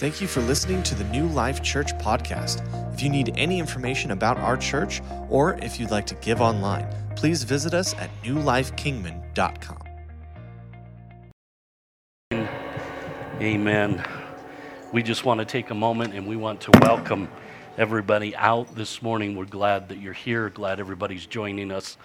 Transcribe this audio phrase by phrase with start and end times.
[0.00, 2.64] Thank you for listening to the New Life Church podcast.
[2.94, 6.88] If you need any information about our church or if you'd like to give online,
[7.16, 9.82] please visit us at newlifekingman.com.
[13.42, 14.02] Amen.
[14.90, 17.28] We just want to take a moment and we want to welcome
[17.76, 19.36] everybody out this morning.
[19.36, 21.98] We're glad that you're here, glad everybody's joining us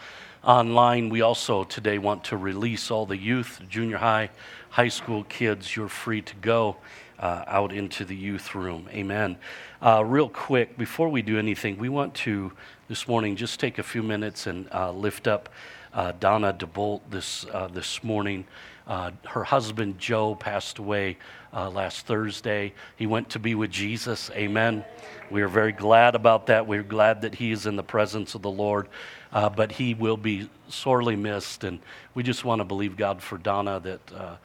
[0.45, 1.09] online.
[1.09, 4.29] We also today want to release all the youth, junior high,
[4.69, 5.75] high school kids.
[5.75, 6.77] You're free to go
[7.17, 8.87] uh, out into the youth room.
[8.91, 9.37] Amen.
[9.81, 12.51] Uh, real quick, before we do anything, we want to
[12.87, 15.49] this morning just take a few minutes and uh, lift up
[15.95, 18.45] uh, Donna DeBolt this uh, this morning.
[18.85, 21.17] Uh, her husband Joe passed away
[21.53, 22.73] last Thursday.
[22.97, 24.29] He went to be with Jesus.
[24.35, 24.83] Amen.
[25.31, 26.67] We are very glad about that.
[26.67, 28.89] We're glad that he is in the presence of the Lord.
[29.35, 31.79] Uh, but he will be sorely missed, and
[32.15, 34.35] we just want to believe God for Donna that uh,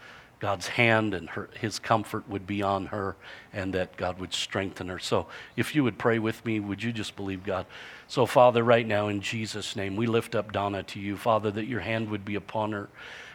[0.40, 3.14] God's hand and her, his comfort would be on her
[3.52, 4.98] and that God would strengthen her.
[4.98, 7.66] So if you would pray with me, would you just believe God?
[8.08, 11.66] So, Father, right now in Jesus' name, we lift up Donna to you, Father, that
[11.66, 12.88] your hand would be upon her.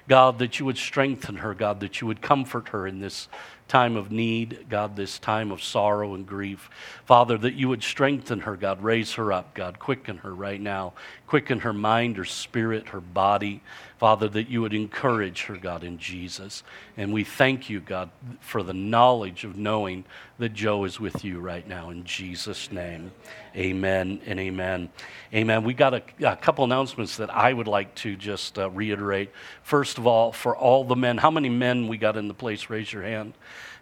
[0.07, 3.27] God, that you would strengthen her, God, that you would comfort her in this
[3.67, 6.69] time of need, God, this time of sorrow and grief.
[7.05, 10.93] Father, that you would strengthen her, God, raise her up, God, quicken her right now,
[11.27, 13.61] quicken her mind, her spirit, her body.
[13.99, 16.63] Father, that you would encourage her, God, in Jesus.
[16.97, 18.09] And we thank you, God,
[18.41, 20.03] for the knowledge of knowing
[20.39, 23.11] that Joe is with you right now, in Jesus' name.
[23.55, 24.89] Amen and amen.
[25.33, 25.63] Amen.
[25.63, 29.31] We got a, a couple announcements that I would like to just uh, reiterate.
[29.63, 32.69] First of all, for all the men, how many men we got in the place?
[32.69, 33.33] Raise your hand.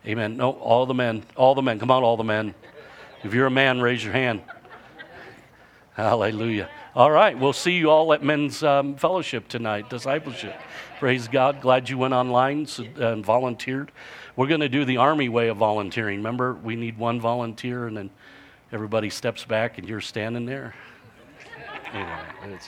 [0.06, 0.36] Amen.
[0.38, 1.24] No, all the men.
[1.38, 1.80] All the men.
[1.80, 2.54] Come on, all the men.
[3.24, 4.42] If you're a man, raise your hand.
[5.94, 6.70] Hallelujah.
[6.94, 10.56] All right, we'll see you all at men's um, fellowship tonight, discipleship.
[11.00, 11.62] Praise God.
[11.62, 13.92] Glad you went online and volunteered.
[14.36, 16.18] We're going to do the Army way of volunteering.
[16.18, 18.10] Remember, we need one volunteer, and then
[18.72, 20.76] everybody steps back, and you're standing there.
[21.94, 22.60] Anyway,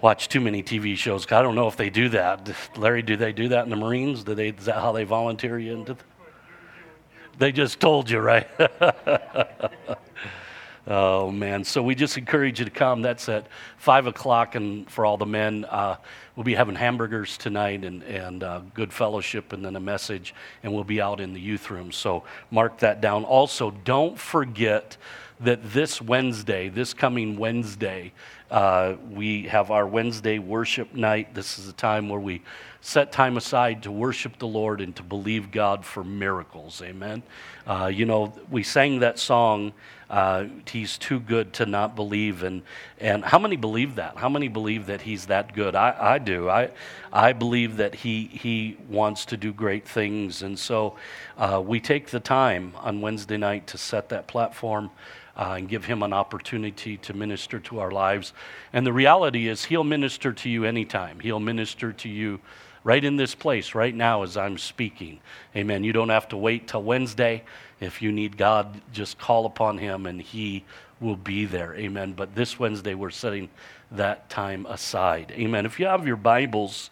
[0.00, 1.30] watch too many TV shows.
[1.30, 2.48] I don't know if they do that.
[2.76, 4.24] Larry, do they do that in the Marines?
[4.24, 5.94] Do they, is that how they volunteer you into?
[5.94, 6.00] The,
[7.38, 8.48] they just told you, right?
[10.88, 11.64] Oh, man.
[11.64, 13.02] So we just encourage you to come.
[13.02, 13.48] That's at
[13.78, 15.96] 5 o'clock, and for all the men, uh,
[16.36, 20.32] we'll be having hamburgers tonight and, and uh, good fellowship and then a message,
[20.62, 21.90] and we'll be out in the youth room.
[21.90, 23.24] So mark that down.
[23.24, 24.96] Also, don't forget
[25.40, 28.12] that this Wednesday, this coming Wednesday,
[28.50, 31.34] uh, we have our Wednesday worship night.
[31.34, 32.42] This is a time where we
[32.80, 36.80] set time aside to worship the Lord and to believe God for miracles.
[36.80, 37.24] Amen.
[37.66, 39.72] Uh, you know, we sang that song,
[40.08, 42.44] uh, He's Too Good to Not Believe.
[42.44, 42.62] And,
[43.00, 44.16] and how many believe that?
[44.16, 45.74] How many believe that He's that good?
[45.74, 46.48] I, I do.
[46.48, 46.70] I,
[47.12, 50.42] I believe that he, he wants to do great things.
[50.42, 50.96] And so
[51.36, 54.90] uh, we take the time on Wednesday night to set that platform
[55.36, 58.32] uh, and give him an opportunity to minister to our lives.
[58.72, 61.20] And the reality is, he'll minister to you anytime.
[61.20, 62.40] He'll minister to you
[62.84, 65.18] right in this place, right now, as I'm speaking.
[65.56, 65.84] Amen.
[65.84, 67.42] You don't have to wait till Wednesday.
[67.80, 70.64] If you need God, just call upon him and he
[71.00, 71.74] will be there.
[71.74, 72.12] Amen.
[72.12, 73.50] But this Wednesday, we're setting
[73.90, 75.32] that time aside.
[75.32, 75.66] Amen.
[75.66, 76.90] If you have your Bibles,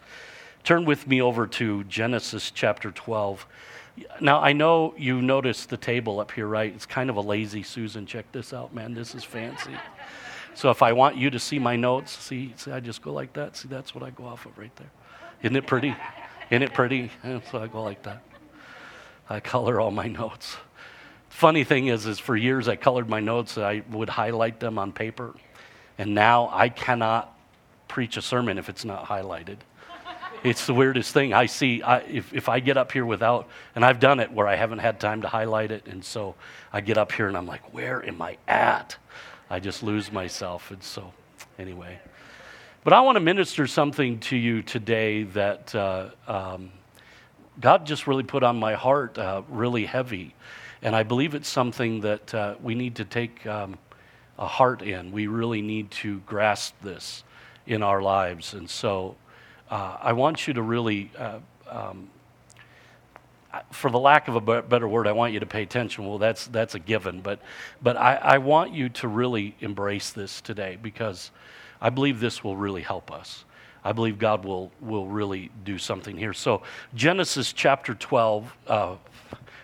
[0.63, 3.47] turn with me over to Genesis chapter 12.
[4.19, 6.73] Now, I know you noticed the table up here, right?
[6.73, 8.05] It's kind of a lazy Susan.
[8.05, 8.93] Check this out, man.
[8.93, 9.75] This is fancy.
[10.53, 13.33] So if I want you to see my notes, see, see, I just go like
[13.33, 13.57] that.
[13.57, 14.91] See, that's what I go off of right there.
[15.43, 15.95] Isn't it pretty?
[16.49, 17.11] Isn't it pretty?
[17.51, 18.21] so I go like that.
[19.29, 20.55] I color all my notes.
[21.29, 23.57] Funny thing is, is for years I colored my notes.
[23.57, 25.33] I would highlight them on paper,
[25.97, 27.37] and now I cannot
[27.89, 29.57] preach a sermon if it's not highlighted.
[30.45, 31.33] It's the weirdest thing.
[31.33, 34.47] I see, I, if, if I get up here without, and I've done it where
[34.47, 36.35] I haven't had time to highlight it, and so
[36.71, 38.95] I get up here and I'm like, where am I at?
[39.49, 40.69] I just lose myself.
[40.69, 41.13] And so,
[41.57, 41.99] anyway.
[42.83, 46.71] But I want to minister something to you today that uh, um,
[47.59, 50.35] God just really put on my heart uh, really heavy.
[50.83, 53.79] And I believe it's something that uh, we need to take um,
[54.37, 55.11] a heart in.
[55.11, 57.23] We really need to grasp this
[57.65, 58.53] in our lives.
[58.53, 59.15] And so
[59.69, 61.39] uh, I want you to really, uh,
[61.69, 62.09] um,
[63.71, 66.05] for the lack of a better word, I want you to pay attention.
[66.05, 67.39] Well, that's, that's a given, but,
[67.81, 71.31] but I, I want you to really embrace this today because
[71.81, 73.45] I believe this will really help us.
[73.83, 76.33] I believe God will, will really do something here.
[76.33, 76.63] So,
[76.95, 78.95] Genesis chapter 12, uh,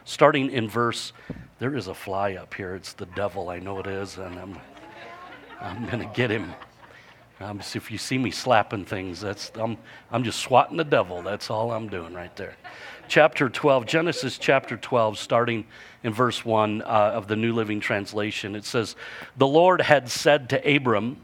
[0.05, 1.11] starting in verse,
[1.57, 2.75] there is a fly up here.
[2.75, 4.59] It's the devil, I know it is, and I'm,
[5.59, 6.53] I'm going to get him.
[7.41, 9.77] Um, if you see me slapping things, that's, I'm,
[10.11, 11.23] I'm just swatting the devil.
[11.23, 12.55] That's all I'm doing right there.
[13.07, 15.65] Chapter 12, Genesis chapter 12, starting
[16.03, 18.55] in verse 1 uh, of the New Living Translation.
[18.55, 18.95] It says,
[19.37, 21.17] The Lord had said to Abram,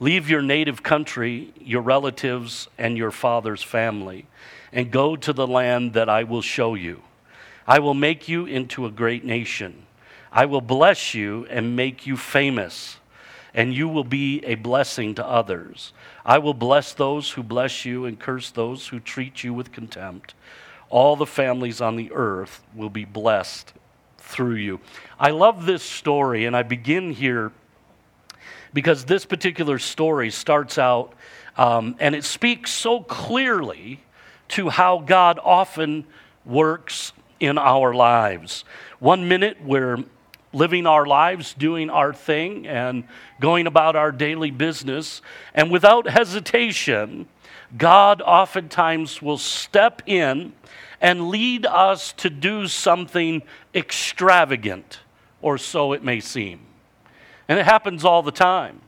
[0.00, 4.26] Leave your native country, your relatives, and your father's family,
[4.72, 7.02] and go to the land that I will show you.
[7.68, 9.86] I will make you into a great nation.
[10.32, 12.98] I will bless you and make you famous
[13.54, 15.92] and you will be a blessing to others.
[16.24, 20.34] I will bless those who bless you and curse those who treat you with contempt.
[20.88, 23.72] All the families on the earth will be blessed
[24.18, 24.80] through you.
[25.18, 27.52] I love this story, and I begin here
[28.72, 31.12] because this particular story starts out
[31.56, 34.00] um, and it speaks so clearly
[34.48, 36.06] to how God often
[36.44, 38.64] works in our lives.
[38.98, 40.04] One minute we're
[40.52, 43.04] living our lives, doing our thing, and
[43.40, 45.22] going about our daily business.
[45.54, 47.28] And without hesitation,
[47.76, 50.52] God oftentimes will step in
[51.00, 53.42] and lead us to do something
[53.74, 55.00] extravagant,
[55.40, 56.60] or so it may seem.
[57.48, 58.80] And it happens all the time.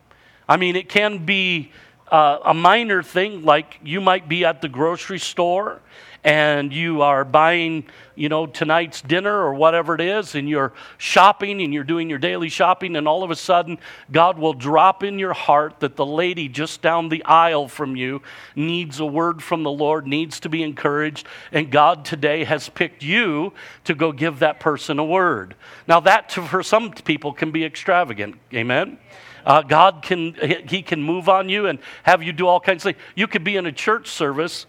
[0.49, 1.73] I mean, it can be
[2.13, 5.81] uh, a minor thing, like you might be at the grocery store
[6.25, 7.85] and you are buying,
[8.15, 12.19] you know, tonight's dinner or whatever it is, and you're shopping and you're doing your
[12.19, 13.79] daily shopping, and all of a sudden,
[14.11, 18.23] God will drop in your heart that the lady just down the aisle from you
[18.57, 23.03] needs a word from the Lord, needs to be encouraged, and God today has picked
[23.03, 23.53] you
[23.85, 25.55] to go give that person a word.
[25.87, 28.37] Now, that to, for some people can be extravagant.
[28.55, 28.97] Amen?
[29.45, 30.35] Uh, God can,
[30.67, 33.05] He can move on you and have you do all kinds of things.
[33.15, 34.65] You could be in a church service.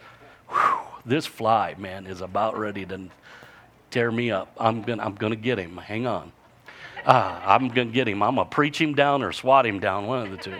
[0.49, 3.09] Whew, this fly, man, is about ready to
[3.91, 4.51] tear me up.
[4.59, 5.77] I'm going I'm gonna get him.
[5.77, 6.31] Hang on.
[7.05, 8.23] Uh, I'm going to get him.
[8.23, 10.55] I'm going to preach him down or swat him down, one of the two.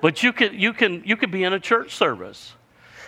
[0.00, 2.54] But you could, you, can, you could be in a church service.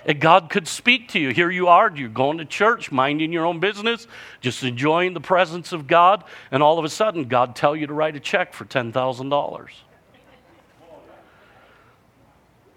[0.04, 1.30] And God could speak to you.
[1.30, 4.06] Here you are, you're going to church, minding your own business,
[4.40, 7.92] just enjoying the presence of God, and all of a sudden, God tell you to
[7.92, 9.68] write a check for $10,000.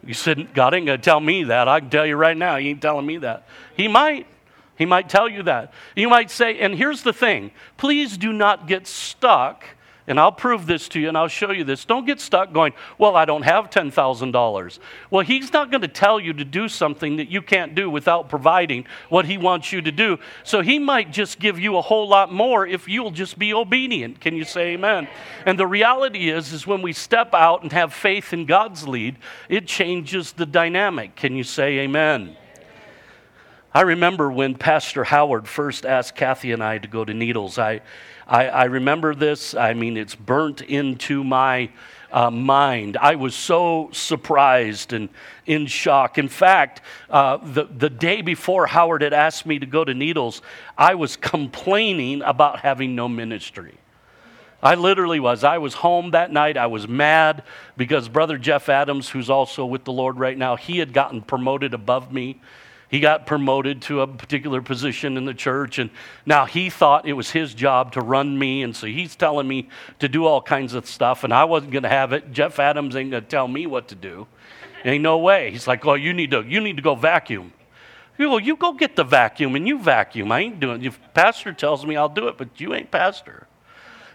[0.05, 1.67] You said, God ain't going to tell me that.
[1.67, 3.47] I can tell you right now, He ain't telling me that.
[3.75, 4.27] He might.
[4.77, 5.73] He might tell you that.
[5.95, 9.63] You might say, and here's the thing please do not get stuck
[10.07, 11.85] and I'll prove this to you and I'll show you this.
[11.85, 14.79] Don't get stuck going, well, I don't have $10,000.
[15.09, 18.29] Well, He's not going to tell you to do something that you can't do without
[18.29, 20.17] providing what He wants you to do.
[20.43, 24.19] So He might just give you a whole lot more if you'll just be obedient.
[24.19, 25.07] Can you say amen?
[25.45, 29.17] And the reality is, is when we step out and have faith in God's lead,
[29.49, 31.15] it changes the dynamic.
[31.15, 32.37] Can you say amen?
[33.73, 37.57] I remember when Pastor Howard first asked Kathy and I to go to Needles.
[37.57, 37.79] I,
[38.31, 39.53] I, I remember this.
[39.53, 41.69] I mean, it's burnt into my
[42.13, 42.95] uh, mind.
[42.95, 45.09] I was so surprised and
[45.45, 46.17] in shock.
[46.17, 50.41] In fact, uh, the, the day before Howard had asked me to go to Needles,
[50.77, 53.75] I was complaining about having no ministry.
[54.63, 55.43] I literally was.
[55.43, 56.55] I was home that night.
[56.55, 57.43] I was mad
[57.75, 61.73] because Brother Jeff Adams, who's also with the Lord right now, he had gotten promoted
[61.73, 62.39] above me
[62.91, 65.89] he got promoted to a particular position in the church, and
[66.25, 69.69] now he thought it was his job to run me, and so he's telling me
[69.99, 72.33] to do all kinds of stuff, and I wasn't going to have it.
[72.33, 74.27] Jeff Adams ain't going to tell me what to do.
[74.83, 75.51] Ain't no way.
[75.51, 77.53] He's like, "Oh, you need to, you need to go vacuum."
[78.19, 80.31] Well, you go get the vacuum and you vacuum.
[80.31, 80.83] I ain't doing.
[80.83, 83.47] If pastor tells me I'll do it, but you ain't pastor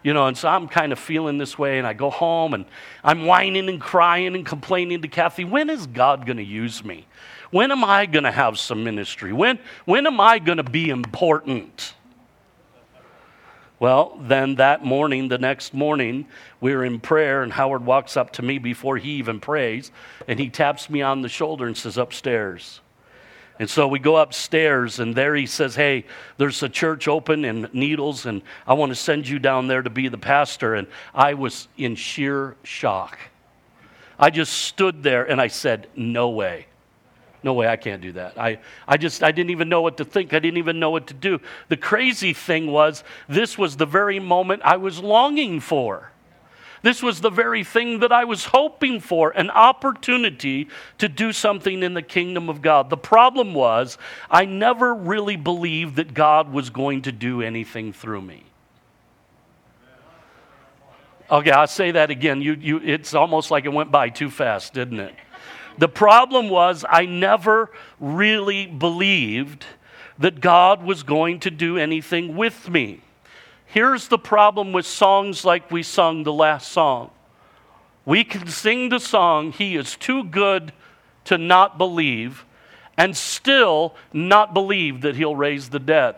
[0.02, 2.64] you know, and so I'm kind of feeling this way, and I go home and
[3.02, 7.06] I'm whining and crying and complaining to Kathy, when is God going to use me?
[7.50, 9.32] When am I going to have some ministry?
[9.32, 11.94] When, when am I going to be important?
[13.78, 16.26] Well, then that morning, the next morning,
[16.60, 19.90] we are in prayer, and Howard walks up to me before he even prays,
[20.26, 22.80] and he taps me on the shoulder and says, Upstairs.
[23.58, 26.04] And so we go upstairs, and there he says, Hey,
[26.36, 29.90] there's a church open in Needles, and I want to send you down there to
[29.90, 30.74] be the pastor.
[30.74, 33.18] And I was in sheer shock.
[34.18, 36.66] I just stood there and I said, No way.
[37.46, 38.36] No way, I can't do that.
[38.36, 40.34] I, I just, I didn't even know what to think.
[40.34, 41.40] I didn't even know what to do.
[41.68, 46.10] The crazy thing was, this was the very moment I was longing for.
[46.82, 50.66] This was the very thing that I was hoping for an opportunity
[50.98, 52.90] to do something in the kingdom of God.
[52.90, 53.96] The problem was,
[54.28, 58.42] I never really believed that God was going to do anything through me.
[61.30, 62.42] Okay, I'll say that again.
[62.42, 65.14] You, you, it's almost like it went by too fast, didn't it?
[65.78, 69.66] The problem was, I never really believed
[70.18, 73.00] that God was going to do anything with me.
[73.66, 77.10] Here's the problem with songs like we sung the last song
[78.04, 80.72] We can sing the song, He is too good
[81.24, 82.44] to not believe,
[82.96, 86.16] and still not believe that He'll raise the dead,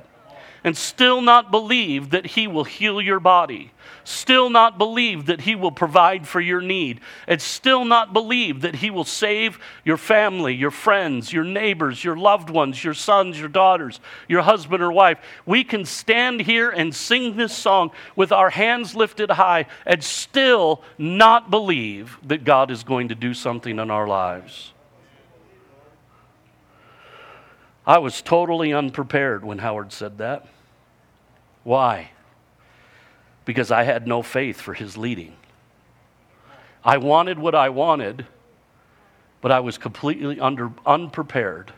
[0.69, 3.73] and still not believe that He will heal your body,
[4.05, 8.75] still not believe that He will provide for your need, and still not believe that
[8.75, 13.49] He will save your family, your friends, your neighbors, your loved ones, your sons, your
[13.49, 13.99] daughters,
[14.29, 15.17] your husband or wife.
[15.47, 20.83] We can stand here and sing this song with our hands lifted high and still
[20.99, 24.75] not believe that God is going to do something in our lives.
[27.87, 30.47] I was totally unprepared when Howard said that.
[31.69, 32.11] Why?
[33.49, 35.35] because I had no faith for his leading.
[36.85, 38.27] I wanted what I wanted,
[39.41, 41.73] but I was completely under, unprepared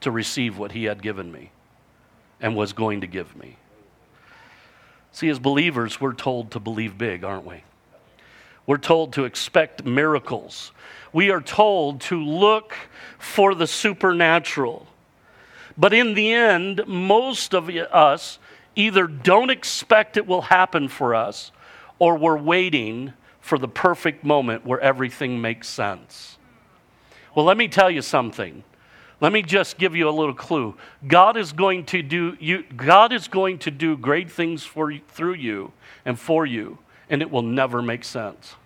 [0.00, 1.50] to receive what he had given me
[2.40, 3.58] and was going to give me.
[5.12, 7.62] See, as believers, we're told to believe big, aren't we?
[8.66, 10.72] We're told to expect miracles.
[11.12, 12.74] We are told to look
[13.18, 14.86] for the supernatural.
[15.76, 18.38] But in the end, most of us
[18.76, 21.50] either don't expect it will happen for us
[21.98, 26.38] or we're waiting for the perfect moment where everything makes sense.
[27.34, 28.62] Well, let me tell you something.
[29.20, 30.76] Let me just give you a little clue.
[31.06, 35.00] God is going to do you God is going to do great things for you,
[35.08, 35.72] through you
[36.04, 36.78] and for you
[37.08, 38.56] and it will never make sense.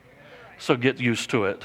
[0.58, 1.64] So get used to it.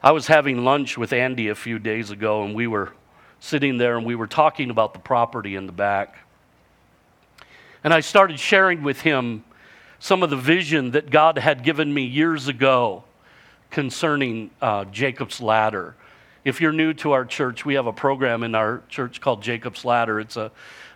[0.00, 2.92] I was having lunch with Andy a few days ago and we were
[3.40, 6.27] sitting there and we were talking about the property in the back.
[7.84, 9.44] And I started sharing with him
[9.98, 13.04] some of the vision that God had given me years ago
[13.70, 15.94] concerning uh, Jacob's Ladder.
[16.44, 19.84] If you're new to our church, we have a program in our church called Jacob's
[19.84, 20.18] Ladder.
[20.20, 20.50] It's a,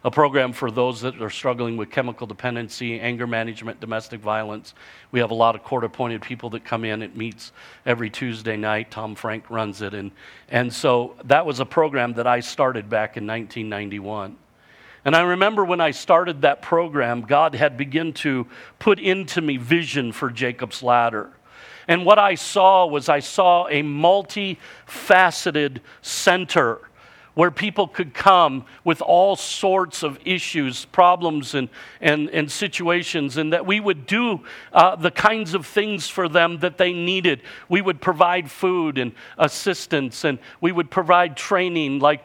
[0.05, 4.75] a program for those that are struggling with chemical dependency, anger management, domestic violence.
[5.11, 7.03] We have a lot of court appointed people that come in.
[7.03, 7.53] It meets
[7.85, 8.91] every Tuesday night.
[8.91, 9.95] Tom Frank runs it.
[9.95, 10.13] And,
[10.49, 14.37] and so that was a program that I started back in 1991.
[15.05, 18.47] And I remember when I started that program, God had begun to
[18.79, 21.31] put into me vision for Jacob's Ladder.
[21.89, 26.81] And what I saw was I saw a multifaceted center
[27.35, 31.69] where people could come with all sorts of issues, problems, and,
[32.01, 34.41] and, and situations, and that we would do
[34.73, 37.41] uh, the kinds of things for them that they needed.
[37.69, 42.23] We would provide food and assistance, and we would provide training like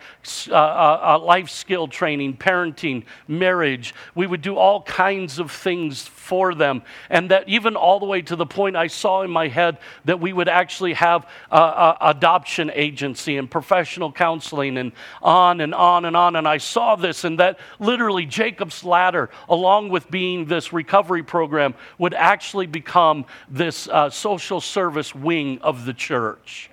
[0.49, 3.95] uh, uh, uh, life skill training, parenting, marriage.
[4.13, 8.21] We would do all kinds of things for them, and that even all the way
[8.23, 12.71] to the point I saw in my head that we would actually have a adoption
[12.73, 16.35] agency and professional counseling and on and on and on.
[16.35, 21.73] And I saw this, and that literally Jacob's Ladder, along with being this recovery program,
[21.97, 26.69] would actually become this uh, social service wing of the church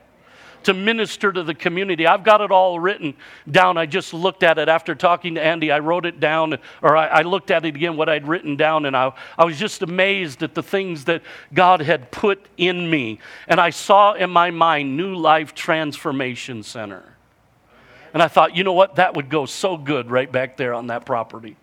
[0.64, 2.06] to minister to the community.
[2.06, 3.14] I've got it all written
[3.50, 3.76] down.
[3.76, 5.70] I just looked at it after talking to Andy.
[5.70, 8.86] I wrote it down, or I, I, looked at it again, what I'd written down,
[8.86, 13.20] and I, I was just amazed at the things that God had put in me.
[13.46, 17.13] And I saw in my mind New Life Transformation Center.
[18.14, 18.94] And I thought, you know what?
[18.94, 21.56] That would go so good right back there on that property.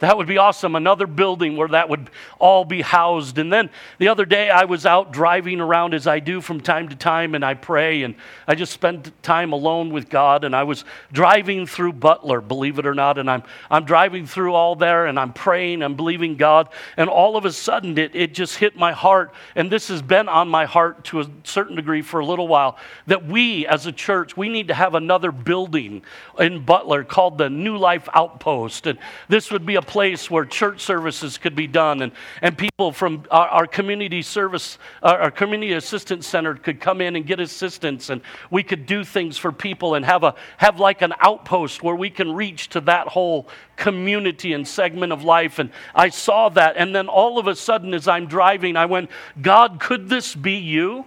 [0.00, 0.76] That would be awesome.
[0.76, 3.38] Another building where that would all be housed.
[3.38, 6.88] And then the other day, I was out driving around as I do from time
[6.88, 8.14] to time, and I pray, and
[8.46, 10.44] I just spend time alone with God.
[10.44, 14.54] And I was driving through Butler, believe it or not, and I'm, I'm driving through
[14.54, 16.68] all there, and I'm praying, I'm believing God.
[16.96, 19.32] And all of a sudden, it, it just hit my heart.
[19.54, 22.78] And this has been on my heart to a certain degree for a little while
[23.06, 26.02] that we as a church, we need to have another building
[26.38, 28.86] in Butler called the New Life Outpost.
[28.86, 32.92] And this would be a place where church services could be done and, and people
[32.92, 37.40] from our, our community service, our, our, community assistance center could come in and get
[37.40, 41.82] assistance and we could do things for people and have, a, have like an outpost
[41.82, 45.58] where we can reach to that whole community and segment of life.
[45.58, 46.76] And I saw that.
[46.76, 50.58] And then all of a sudden, as I'm driving, I went, God, could this be
[50.58, 51.06] you?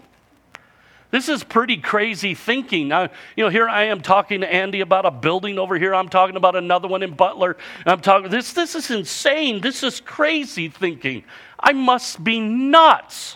[1.11, 2.87] This is pretty crazy thinking.
[2.87, 5.93] Now, you know, here I am talking to Andy about a building over here.
[5.93, 7.57] I'm talking about another one in Butler.
[7.85, 9.59] I'm talking this this is insane.
[9.59, 11.23] This is crazy thinking.
[11.59, 13.35] I must be nuts.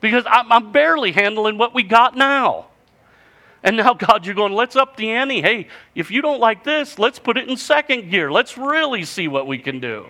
[0.00, 2.66] Because I'm, I'm barely handling what we got now.
[3.62, 5.40] And now, God, you're going, let's up the ante.
[5.40, 8.32] Hey, if you don't like this, let's put it in second gear.
[8.32, 10.08] Let's really see what we can do.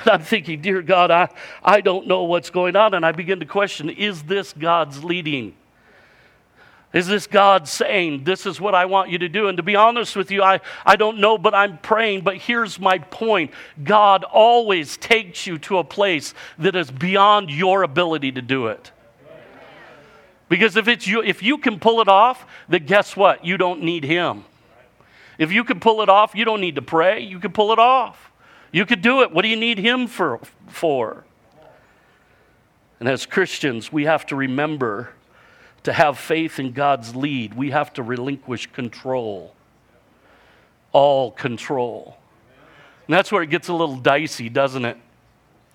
[0.00, 1.28] And I'm thinking, dear God, I,
[1.62, 2.94] I don't know what's going on.
[2.94, 5.54] And I begin to question is this God's leading?
[6.92, 9.46] Is this God saying, This is what I want you to do?
[9.46, 12.22] And to be honest with you, I, I don't know, but I'm praying.
[12.22, 13.52] But here's my point
[13.82, 18.90] God always takes you to a place that is beyond your ability to do it.
[20.48, 23.44] Because if, it's you, if you can pull it off, then guess what?
[23.44, 24.44] You don't need Him.
[25.38, 27.20] If you can pull it off, you don't need to pray.
[27.20, 28.29] You can pull it off.
[28.72, 29.32] You could do it.
[29.32, 30.40] What do you need Him for?
[30.68, 31.24] for?
[33.00, 35.10] And as Christians, we have to remember
[35.84, 39.54] to have faith in God's lead, we have to relinquish control.
[40.92, 42.18] All control.
[43.06, 44.98] And that's where it gets a little dicey, doesn't it?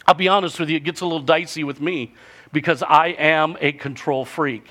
[0.08, 2.14] I'll be honest with you, it gets a little dicey with me
[2.54, 4.68] because I am a control freak.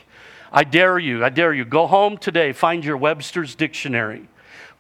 [0.53, 4.29] I dare you, I dare you, go home today, find your Webster's dictionary.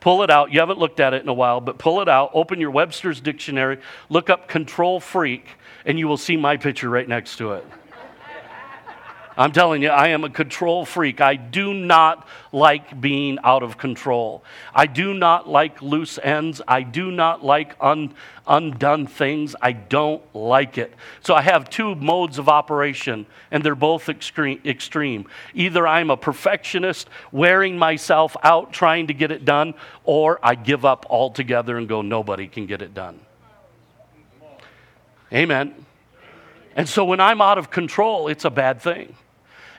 [0.05, 0.53] Pull it out.
[0.53, 2.31] You haven't looked at it in a while, but pull it out.
[2.35, 3.79] Open your Webster's dictionary,
[4.11, 5.47] look up control freak,
[5.87, 7.65] and you will see my picture right next to it.
[9.37, 11.21] I'm telling you, I am a control freak.
[11.21, 14.45] I do not like being out of control.
[14.73, 16.63] I do not like loose ends.
[16.69, 18.15] I do not like un,
[18.47, 19.57] undone things.
[19.61, 20.95] I don't like it.
[21.21, 24.61] So I have two modes of operation, and they're both extreme.
[24.65, 25.27] extreme.
[25.53, 29.75] Either I'm a perfectionist, wearing myself out trying to get it done,
[30.05, 33.19] or I give up altogether and go, nobody can get it done.
[35.33, 35.75] Amen.
[36.77, 39.17] And so when I'm out of control, it's a bad thing.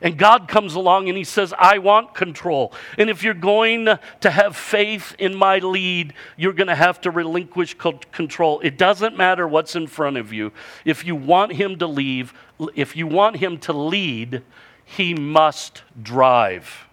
[0.02, 2.74] And God comes along and He says, I want control.
[2.98, 7.12] And if you're going to have faith in my lead, you're going to have to
[7.12, 8.60] relinquish control.
[8.60, 10.52] It doesn't matter what's in front of you.
[10.84, 12.34] If you want Him to leave,
[12.76, 14.44] if you want Him to lead,
[14.84, 16.88] He must drive.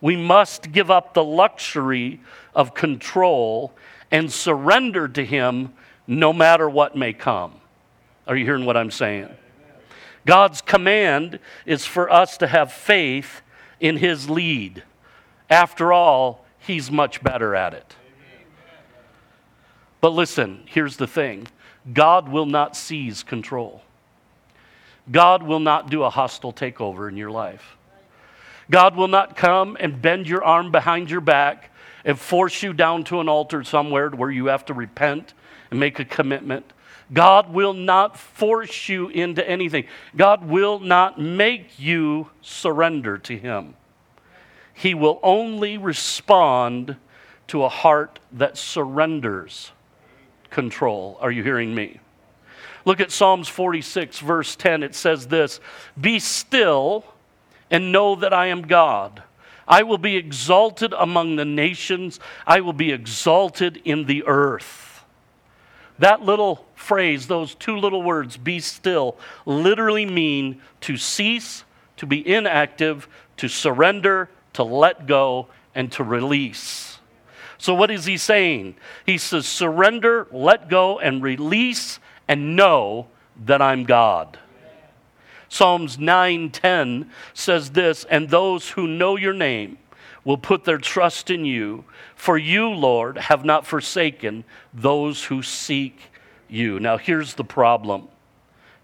[0.00, 2.20] We must give up the luxury
[2.54, 3.72] of control
[4.10, 5.72] and surrender to Him
[6.06, 7.60] no matter what may come.
[8.26, 9.28] Are you hearing what I'm saying?
[10.26, 13.40] God's command is for us to have faith
[13.80, 14.82] in His lead.
[15.48, 17.96] After all, He's much better at it.
[20.00, 21.46] But listen, here's the thing
[21.92, 23.82] God will not seize control.
[25.10, 27.76] God will not do a hostile takeover in your life.
[28.68, 31.70] God will not come and bend your arm behind your back
[32.04, 35.34] and force you down to an altar somewhere where you have to repent
[35.70, 36.72] and make a commitment.
[37.12, 39.84] God will not force you into anything.
[40.16, 43.74] God will not make you surrender to Him.
[44.74, 46.96] He will only respond
[47.48, 49.70] to a heart that surrenders
[50.50, 51.16] control.
[51.20, 52.00] Are you hearing me?
[52.84, 54.82] Look at Psalms 46, verse 10.
[54.82, 55.60] It says this
[56.00, 57.04] Be still
[57.70, 59.22] and know that I am God.
[59.68, 64.95] I will be exalted among the nations, I will be exalted in the earth.
[65.98, 71.64] That little phrase, those two little words, be still, literally mean to cease,
[71.96, 76.98] to be inactive, to surrender, to let go, and to release.
[77.58, 78.76] So, what is he saying?
[79.04, 83.06] He says, surrender, let go, and release, and know
[83.44, 84.38] that I'm God.
[85.48, 89.78] Psalms 9:10 says this, and those who know your name
[90.26, 91.84] will put their trust in you.
[92.16, 95.98] For you, Lord, have not forsaken those who seek
[96.48, 96.80] you.
[96.80, 98.08] Now, here's the problem.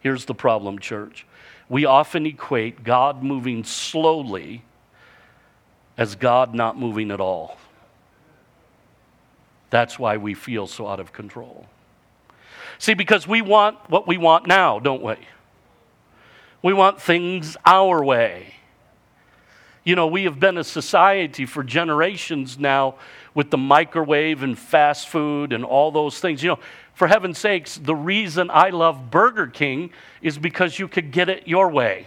[0.00, 1.26] Here's the problem, church.
[1.68, 4.62] We often equate God moving slowly
[5.98, 7.58] as God not moving at all.
[9.70, 11.66] That's why we feel so out of control.
[12.78, 15.14] See, because we want what we want now, don't we?
[16.62, 18.54] We want things our way.
[19.84, 22.94] You know, we have been a society for generations now
[23.34, 26.42] with the microwave and fast food and all those things.
[26.42, 26.58] You know,
[26.94, 29.90] for heaven's sakes, the reason I love Burger King
[30.20, 32.06] is because you could get it your way.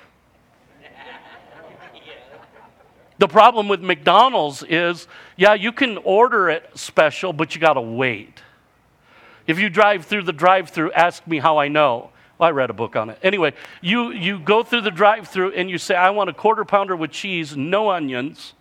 [3.18, 5.08] The problem with McDonald's is,
[5.38, 8.42] yeah, you can order it special, but you got to wait.
[9.48, 12.10] If you drive through the drive through, ask me how I know.
[12.38, 13.20] Well, I read a book on it.
[13.24, 16.66] Anyway, you, you go through the drive through and you say, I want a quarter
[16.66, 18.54] pounder with cheese, no onions,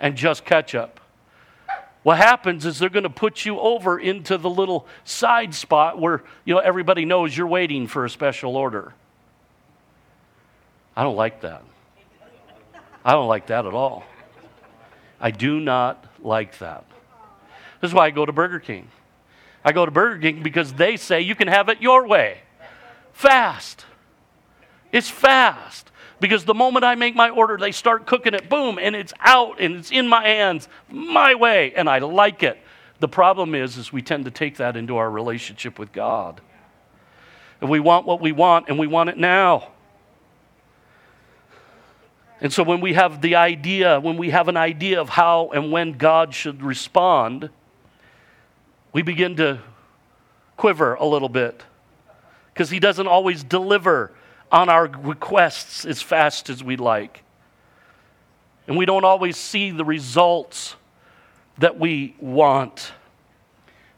[0.00, 1.00] and just ketchup.
[2.02, 6.22] What happens is they're going to put you over into the little side spot where
[6.44, 8.92] you know everybody knows you're waiting for a special order.
[10.96, 11.62] I don't like that.
[13.04, 14.04] I don't like that at all.
[15.18, 16.84] I do not like that.
[17.80, 18.88] This is why I go to Burger King.
[19.64, 22.43] I go to Burger King because they say you can have it your way
[23.14, 23.86] fast.
[24.92, 25.90] It's fast.
[26.20, 29.60] Because the moment I make my order, they start cooking it, boom, and it's out
[29.60, 32.58] and it's in my hands, my way, and I like it.
[33.00, 36.40] The problem is, is we tend to take that into our relationship with God.
[37.60, 39.72] And we want what we want, and we want it now.
[42.40, 45.72] And so when we have the idea, when we have an idea of how and
[45.72, 47.50] when God should respond,
[48.92, 49.60] we begin to
[50.56, 51.62] quiver a little bit
[52.54, 54.12] because He doesn't always deliver
[54.50, 57.24] on our requests as fast as we'd like.
[58.68, 60.76] And we don't always see the results
[61.58, 62.92] that we want.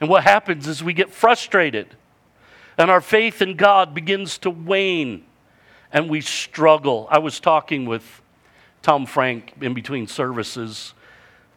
[0.01, 1.95] And what happens is we get frustrated,
[2.77, 5.25] and our faith in God begins to wane,
[5.93, 7.07] and we struggle.
[7.11, 8.23] I was talking with
[8.83, 10.95] Tom Frank in between services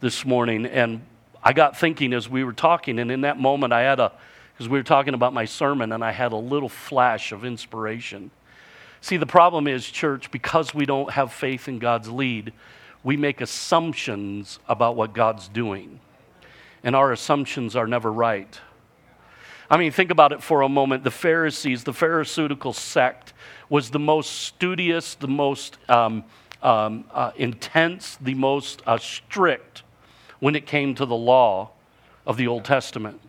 [0.00, 1.02] this morning, and
[1.42, 4.12] I got thinking as we were talking, and in that moment, I had a,
[4.60, 8.30] because we were talking about my sermon, and I had a little flash of inspiration.
[9.00, 12.52] See, the problem is, church, because we don't have faith in God's lead,
[13.02, 15.98] we make assumptions about what God's doing.
[16.84, 18.60] And our assumptions are never right.
[19.70, 21.04] I mean, think about it for a moment.
[21.04, 23.32] The Pharisees, the Pharisaical sect,
[23.70, 26.22] was the most studious, the most um,
[26.62, 29.84] um, uh, intense, the most uh, strict
[30.38, 31.70] when it came to the law
[32.26, 33.22] of the Old Testament.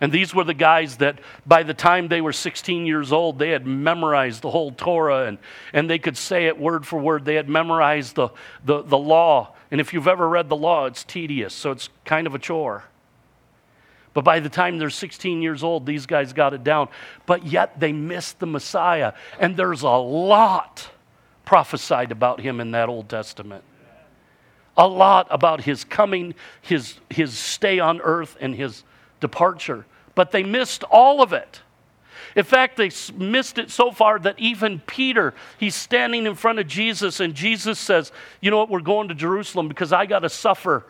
[0.00, 3.50] And these were the guys that by the time they were 16 years old, they
[3.50, 5.38] had memorized the whole Torah and,
[5.74, 7.26] and they could say it word for word.
[7.26, 8.30] They had memorized the,
[8.64, 9.54] the, the law.
[9.70, 12.84] And if you've ever read the law, it's tedious, so it's kind of a chore.
[14.14, 16.88] But by the time they're 16 years old, these guys got it down.
[17.26, 19.12] But yet they missed the Messiah.
[19.38, 20.90] And there's a lot
[21.44, 23.62] prophesied about him in that Old Testament.
[24.76, 28.82] A lot about his coming, his, his stay on earth, and his
[29.20, 29.84] departure
[30.20, 31.62] but they missed all of it.
[32.36, 36.66] In fact, they missed it so far that even Peter, he's standing in front of
[36.66, 38.68] Jesus, and Jesus says, You know what?
[38.68, 40.84] We're going to Jerusalem because I got to suffer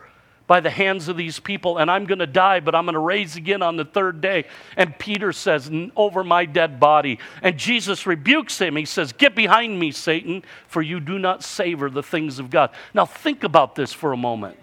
[0.47, 2.99] by the hands of these people, and I'm going to die, but I'm going to
[2.99, 4.43] raise again on the third day.
[4.75, 7.17] And Peter says, Over my dead body.
[7.41, 8.75] And Jesus rebukes him.
[8.75, 12.71] He says, Get behind me, Satan, for you do not savor the things of God.
[12.93, 14.57] Now, think about this for a moment.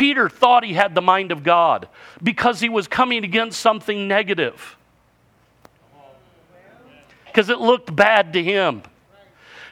[0.00, 1.86] Peter thought he had the mind of God
[2.22, 4.78] because he was coming against something negative.
[7.26, 8.80] Because it looked bad to him.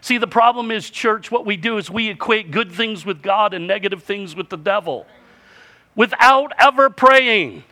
[0.02, 3.54] See, the problem is, church, what we do is we equate good things with God
[3.54, 5.06] and negative things with the devil
[5.96, 7.64] without ever praying.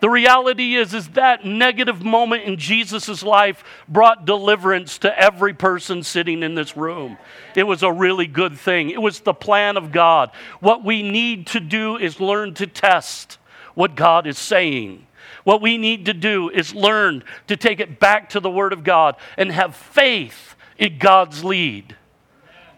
[0.00, 6.02] The reality is, is that negative moment in Jesus' life brought deliverance to every person
[6.02, 7.18] sitting in this room.
[7.54, 8.90] It was a really good thing.
[8.90, 10.30] It was the plan of God.
[10.60, 13.38] What we need to do is learn to test
[13.74, 15.06] what God is saying.
[15.44, 18.84] What we need to do is learn to take it back to the Word of
[18.84, 21.96] God and have faith in God's lead.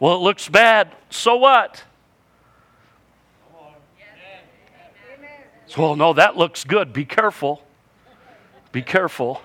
[0.01, 0.91] Well, it looks bad.
[1.11, 1.85] So what?
[5.77, 6.93] Well, no, that looks good.
[6.93, 7.63] Be careful.
[8.73, 9.41] Be careful.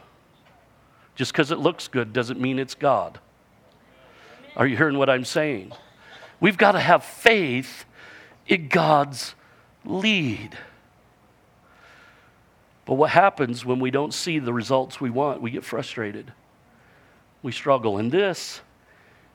[1.15, 3.19] Just because it looks good doesn't mean it's God.
[4.55, 5.71] Are you hearing what I'm saying?
[6.39, 7.85] We've got to have faith
[8.47, 9.35] in God's
[9.85, 10.57] lead.
[12.85, 15.41] But what happens when we don't see the results we want?
[15.41, 16.31] We get frustrated.
[17.43, 17.97] We struggle.
[17.97, 18.61] And this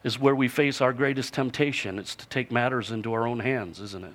[0.05, 1.99] is where we face our greatest temptation.
[1.99, 4.15] It's to take matters into our own hands, isn't it?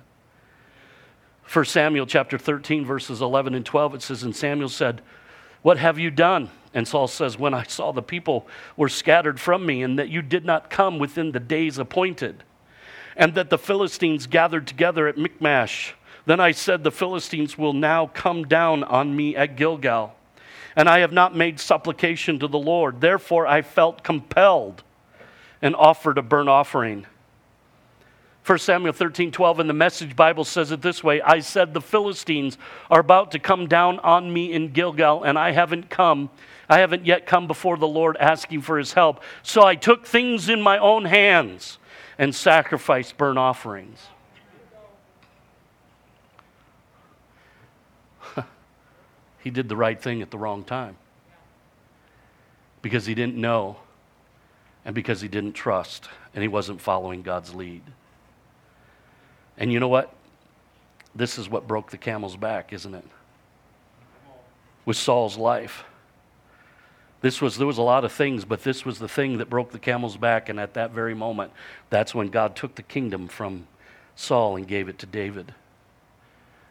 [1.50, 5.00] 1 Samuel chapter 13, verses 11 and 12, it says, And Samuel said,
[5.62, 6.50] What have you done?
[6.74, 10.20] And Saul says, When I saw the people were scattered from me, and that you
[10.20, 12.44] did not come within the days appointed,
[13.16, 15.94] and that the Philistines gathered together at Michmash,
[16.26, 20.14] then I said, The Philistines will now come down on me at Gilgal.
[20.76, 23.00] And I have not made supplication to the Lord.
[23.00, 24.82] Therefore I felt compelled
[25.62, 27.06] and offered a burnt offering.
[28.48, 31.82] 1 Samuel 13, 12 in the Message Bible says it this way I said, The
[31.82, 32.56] Philistines
[32.90, 36.30] are about to come down on me in Gilgal, and I haven't come.
[36.66, 39.22] I haven't yet come before the Lord asking for his help.
[39.42, 41.76] So I took things in my own hands
[42.16, 43.98] and sacrificed burnt offerings.
[49.40, 50.96] he did the right thing at the wrong time
[52.80, 53.76] because he didn't know
[54.86, 57.82] and because he didn't trust and he wasn't following God's lead.
[59.58, 60.14] And you know what?
[61.14, 63.04] This is what broke the camel's back, isn't it?
[64.84, 65.84] With Saul's life.
[67.20, 69.72] This was there was a lot of things, but this was the thing that broke
[69.72, 71.50] the camel's back, and at that very moment,
[71.90, 73.66] that's when God took the kingdom from
[74.14, 75.52] Saul and gave it to David.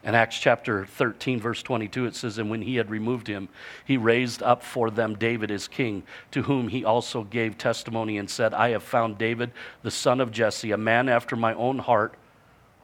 [0.03, 3.49] In Acts chapter 13, verse 22, it says, And when he had removed him,
[3.83, 8.29] he raised up for them David as king, to whom he also gave testimony and
[8.29, 9.51] said, I have found David,
[9.83, 12.13] the son of Jesse, a man after my own heart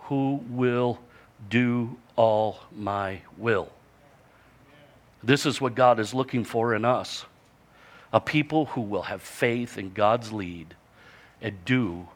[0.04, 1.00] who will
[1.50, 3.70] do all my will.
[5.24, 7.26] This is what God is looking for in us
[8.12, 10.76] a people who will have faith in God's lead
[11.42, 12.08] and do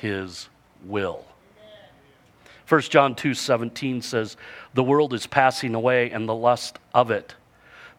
[0.00, 0.48] his
[0.84, 1.24] will.
[2.68, 4.36] 1 John 2 17 says,
[4.74, 7.34] The world is passing away and the lust of it,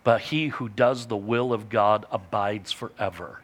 [0.03, 3.41] but he who does the will of God abides forever.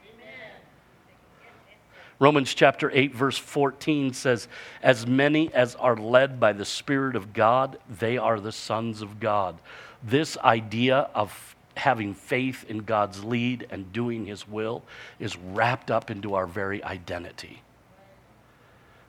[2.18, 4.48] Romans chapter 8, verse 14 says,
[4.82, 9.20] As many as are led by the Spirit of God, they are the sons of
[9.20, 9.58] God.
[10.02, 14.84] This idea of having faith in God's lead and doing His will
[15.20, 17.62] is wrapped up into our very identity.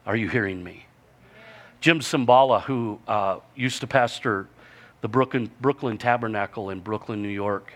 [0.04, 0.86] Are you hearing me?
[1.80, 4.48] Jim Cymbala, who uh, used to pastor
[5.00, 7.72] the Brooklyn, Brooklyn Tabernacle in Brooklyn, New York,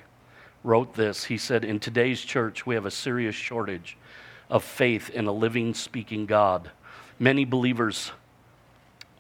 [0.65, 1.25] wrote this.
[1.25, 3.97] He said, In today's church, we have a serious shortage
[4.51, 6.71] of faith in a living, speaking God.
[7.19, 8.13] Many believers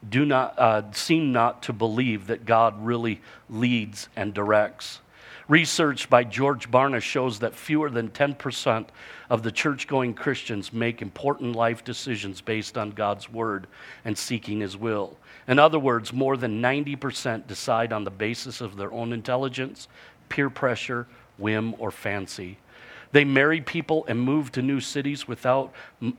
[0.08, 5.00] do not uh, seem not to believe that God really leads and directs.
[5.48, 8.86] Research by George Barna shows that fewer than 10%
[9.28, 13.66] of the church going Christians make important life decisions based on God's word
[14.04, 15.16] and seeking his will.
[15.48, 19.88] In other words, more than 90% decide on the basis of their own intelligence,
[20.28, 22.58] peer pressure, whim, or fancy.
[23.12, 25.72] They marry people and move to new cities without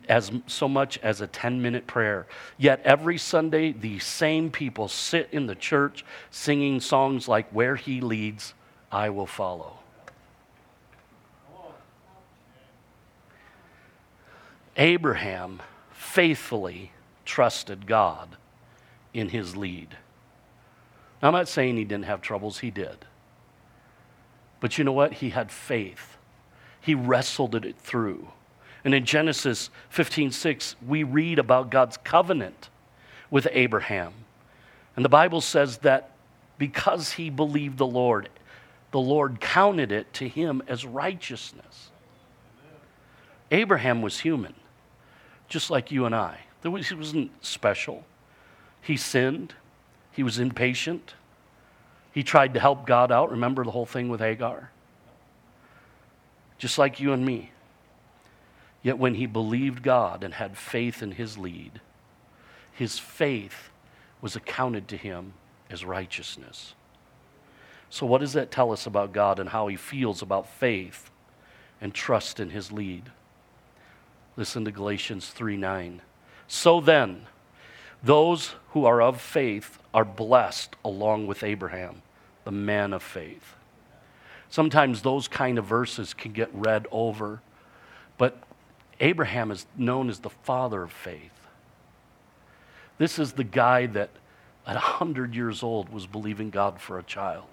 [0.10, 2.28] as so much as a 10 minute prayer.
[2.58, 8.02] Yet every Sunday, these same people sit in the church singing songs like Where He
[8.02, 8.54] Leads,
[8.92, 9.78] I Will Follow.
[14.76, 16.92] Abraham faithfully
[17.26, 18.36] trusted God
[19.14, 19.96] in his lead.
[21.22, 23.06] Now, I'm not saying he didn't have troubles, he did.
[24.60, 25.14] But you know what?
[25.14, 26.11] He had faith
[26.82, 28.28] he wrestled it through.
[28.84, 32.70] And in Genesis 15:6, we read about God's covenant
[33.30, 34.14] with Abraham.
[34.96, 36.12] And the Bible says that
[36.58, 38.30] because he believed the Lord,
[38.92, 41.92] the Lord counted it to him as righteousness.
[43.52, 44.54] Abraham was human,
[45.48, 46.40] just like you and I.
[46.64, 48.06] Was, he wasn't special.
[48.82, 49.54] He sinned.
[50.12, 51.14] He was impatient.
[52.12, 53.32] He tried to help God out.
[53.32, 54.72] Remember the whole thing with Hagar?
[56.62, 57.50] Just like you and me.
[58.84, 61.82] Yet when he believed God and had faith in his lead,
[62.72, 63.72] his faith
[64.22, 65.34] was accounted to him
[65.72, 66.76] as righteousness.
[67.90, 71.10] So, what does that tell us about God and how he feels about faith
[71.82, 73.10] and trust in his lead?
[74.38, 76.04] Listen to Galatians 3 9.
[76.48, 77.26] So then,
[78.04, 82.04] those who are of faith are blessed along with Abraham,
[82.44, 83.56] the man of faith.
[84.52, 87.42] Sometimes those kind of verses can get read over.
[88.18, 88.38] But
[89.00, 91.32] Abraham is known as the father of faith.
[92.98, 94.10] This is the guy that
[94.68, 97.48] at 100 years old was believing God for a child.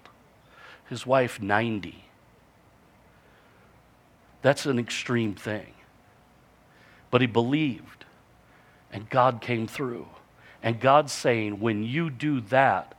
[0.89, 2.03] His wife, 90.
[4.41, 5.73] That's an extreme thing.
[7.11, 8.03] But he believed,
[8.91, 10.07] and God came through.
[10.61, 12.93] And God's saying, when you do that,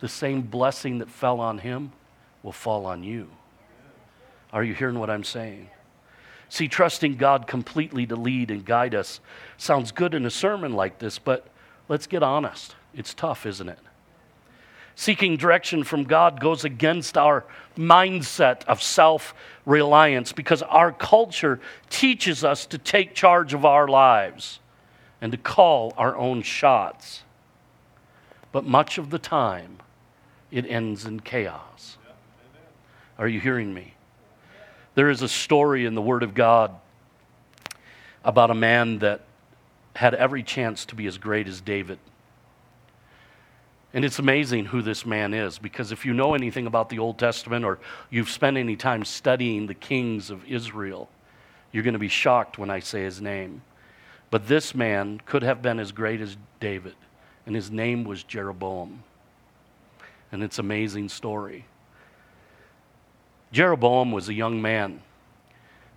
[0.00, 1.92] the same blessing that fell on him
[2.42, 3.30] will fall on you.
[4.52, 5.68] Are you hearing what I'm saying?
[6.48, 9.20] See, trusting God completely to lead and guide us
[9.56, 11.46] sounds good in a sermon like this, but
[11.88, 12.74] let's get honest.
[12.94, 13.78] It's tough, isn't it?
[14.94, 17.44] Seeking direction from God goes against our
[17.76, 19.34] mindset of self
[19.64, 24.58] reliance because our culture teaches us to take charge of our lives
[25.20, 27.22] and to call our own shots.
[28.50, 29.78] But much of the time,
[30.50, 31.98] it ends in chaos.
[33.18, 33.94] Are you hearing me?
[34.98, 36.74] There is a story in the Word of God
[38.24, 39.20] about a man that
[39.94, 42.00] had every chance to be as great as David.
[43.94, 47.16] And it's amazing who this man is because if you know anything about the Old
[47.16, 47.78] Testament or
[48.10, 51.08] you've spent any time studying the kings of Israel,
[51.70, 53.62] you're going to be shocked when I say his name.
[54.32, 56.96] But this man could have been as great as David,
[57.46, 59.04] and his name was Jeroboam.
[60.32, 61.66] And it's an amazing story.
[63.52, 65.00] Jeroboam was a young man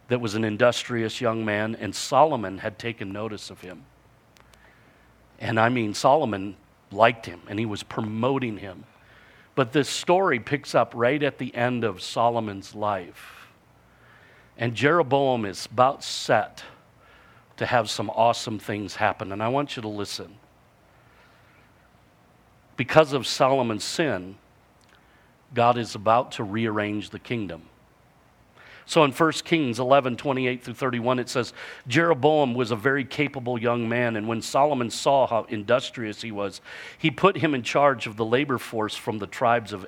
[0.08, 3.86] that was an industrious young man, and Solomon had taken notice of him.
[5.40, 6.56] And I mean, Solomon
[6.92, 8.84] liked him and he was promoting him.
[9.56, 13.48] But this story picks up right at the end of Solomon's life.
[14.58, 16.64] And Jeroboam is about set
[17.58, 19.32] to have some awesome things happen.
[19.32, 20.36] And I want you to listen.
[22.78, 24.38] Because of Solomon's sin,
[25.54, 27.64] God is about to rearrange the kingdom.
[28.86, 31.54] So in 1 Kings 11, 28 through 31, it says,
[31.88, 36.60] Jeroboam was a very capable young man, and when Solomon saw how industrious he was,
[36.98, 39.86] he put him in charge of the labor force from the tribes of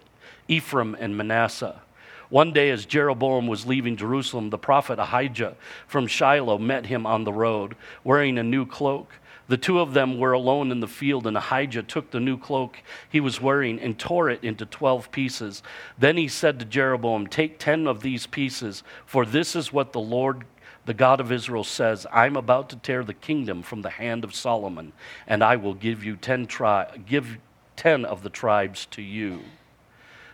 [0.47, 1.81] Ephraim and Manasseh.
[2.29, 7.25] One day, as Jeroboam was leaving Jerusalem, the prophet Ahijah from Shiloh met him on
[7.25, 9.13] the road, wearing a new cloak.
[9.47, 12.77] The two of them were alone in the field, and Ahijah took the new cloak
[13.09, 15.61] he was wearing and tore it into twelve pieces.
[15.97, 19.99] Then he said to Jeroboam, Take ten of these pieces, for this is what the
[19.99, 20.45] Lord
[20.85, 24.35] the God of Israel says, I'm about to tear the kingdom from the hand of
[24.35, 24.91] Solomon,
[25.25, 27.37] and I will give you ten tri- give
[27.75, 29.41] ten of the tribes to you.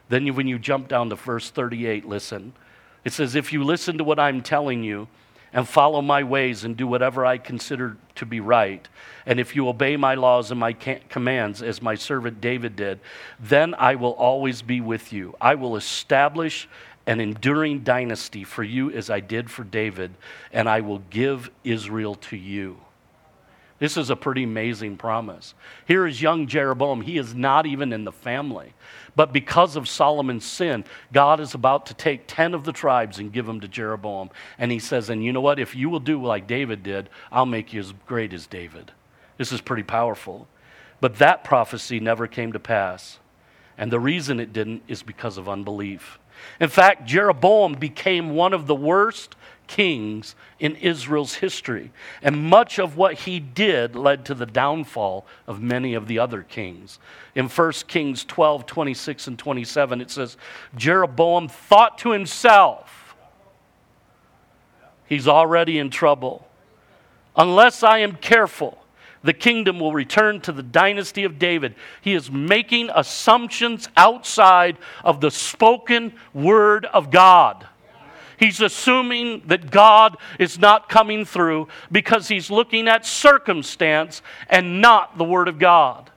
[0.09, 2.53] Then, when you jump down to verse 38, listen.
[3.05, 5.07] It says, If you listen to what I'm telling you
[5.53, 8.87] and follow my ways and do whatever I consider to be right,
[9.25, 12.99] and if you obey my laws and my commands, as my servant David did,
[13.39, 15.35] then I will always be with you.
[15.39, 16.67] I will establish
[17.05, 20.11] an enduring dynasty for you as I did for David,
[20.51, 22.77] and I will give Israel to you.
[23.79, 25.53] This is a pretty amazing promise.
[25.87, 27.01] Here is young Jeroboam.
[27.01, 28.73] He is not even in the family.
[29.19, 33.33] But because of Solomon's sin, God is about to take 10 of the tribes and
[33.33, 34.29] give them to Jeroboam.
[34.57, 35.59] And he says, And you know what?
[35.59, 38.93] If you will do like David did, I'll make you as great as David.
[39.35, 40.47] This is pretty powerful.
[41.01, 43.19] But that prophecy never came to pass.
[43.77, 46.17] And the reason it didn't is because of unbelief.
[46.61, 49.35] In fact, Jeroboam became one of the worst
[49.69, 51.91] kings in Israel's history.
[52.23, 56.41] And much of what he did led to the downfall of many of the other
[56.41, 56.97] kings.
[57.35, 60.37] In 1 Kings 12, 26, and 27, it says,
[60.75, 63.15] Jeroboam thought to himself,
[65.05, 66.47] he's already in trouble.
[67.35, 68.83] Unless I am careful,
[69.23, 71.75] the kingdom will return to the dynasty of David.
[72.01, 77.67] He is making assumptions outside of the spoken word of God.
[78.39, 85.17] He's assuming that God is not coming through because he's looking at circumstance and not
[85.17, 86.09] the Word of God.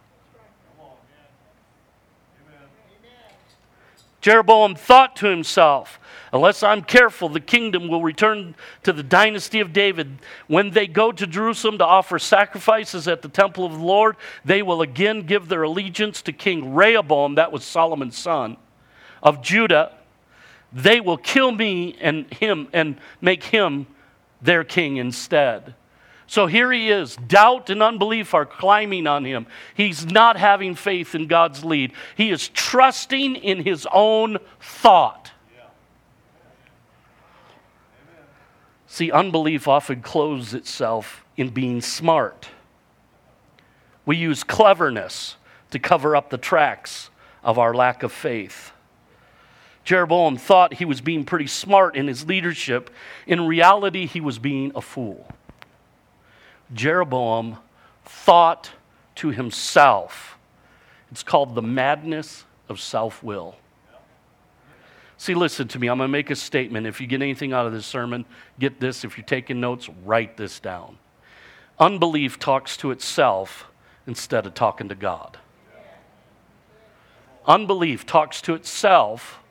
[4.21, 5.99] Jeroboam thought to himself,
[6.33, 8.55] Unless I'm careful, the kingdom will return
[8.85, 10.19] to the dynasty of David.
[10.47, 14.63] When they go to Jerusalem to offer sacrifices at the temple of the Lord, they
[14.63, 18.57] will again give their allegiance to King Rehoboam, that was Solomon's son,
[19.23, 19.93] of Judah,
[20.73, 23.87] they will kill me and him and make him
[24.41, 25.75] their king instead.
[26.27, 27.17] So here he is.
[27.17, 29.47] Doubt and unbelief are climbing on him.
[29.75, 31.93] He's not having faith in God's lead.
[32.17, 35.33] He is trusting in his own thought.
[38.87, 42.49] See, unbelief often clothes itself in being smart.
[44.05, 45.37] We use cleverness
[45.71, 47.11] to cover up the tracks
[47.43, 48.72] of our lack of faith.
[49.85, 52.91] Jeroboam thought he was being pretty smart in his leadership.
[53.27, 55.27] In reality, he was being a fool.
[56.73, 57.59] Jeroboam
[58.05, 58.71] thought
[59.17, 60.39] to himself.
[61.11, 63.57] It's called the madness of self will.
[65.19, 65.89] See, listen to me.
[65.89, 66.87] I'm going to make a statement.
[66.87, 68.25] If you get anything out of this sermon,
[68.59, 69.05] get this.
[69.05, 70.99] If you're taking notes, write this down.
[71.79, 73.67] Unbelief talks to itself
[74.07, 75.39] instead of talking to God.
[77.47, 79.42] Unbelief talks to itself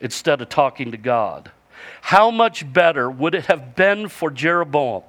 [0.00, 1.50] instead of talking to God.
[2.02, 5.02] How much better would it have been for Jeroboam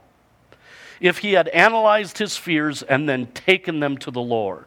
[1.00, 4.66] if he had analyzed his fears and then taken them to the Lord?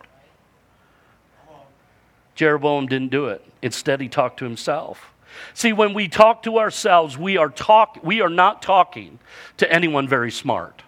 [2.35, 3.45] Jeroboam didn't do it.
[3.63, 5.13] Instead, he talked to himself.
[5.53, 9.19] See, when we talk to ourselves, we are, talk, we are not talking
[9.57, 10.83] to anyone very smart.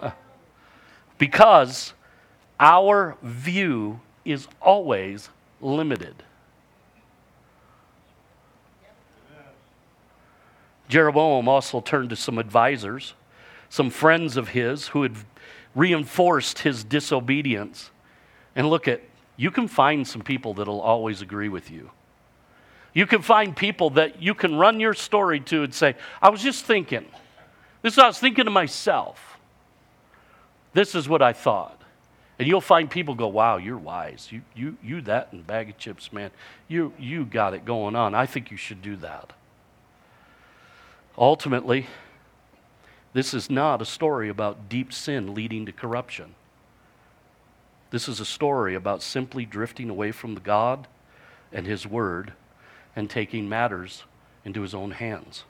[1.18, 1.92] because
[2.58, 6.22] our view is always limited.
[10.88, 13.14] Jeroboam also turned to some advisors,
[13.68, 15.16] some friends of his who had
[15.74, 17.90] reinforced his disobedience.
[18.56, 19.02] And look at,
[19.36, 21.90] you can find some people that'll always agree with you.
[22.94, 26.42] You can find people that you can run your story to and say, I was
[26.42, 27.04] just thinking.
[27.82, 29.38] This is what I was thinking to myself.
[30.72, 31.77] This is what I thought.
[32.38, 34.28] And you'll find people go, wow, you're wise.
[34.30, 36.30] You, you, you that and bag of chips, man.
[36.68, 38.14] You, you got it going on.
[38.14, 39.32] I think you should do that.
[41.16, 41.88] Ultimately,
[43.12, 46.36] this is not a story about deep sin leading to corruption.
[47.90, 50.86] This is a story about simply drifting away from the God
[51.52, 52.34] and His Word
[52.94, 54.04] and taking matters
[54.44, 55.44] into His own hands.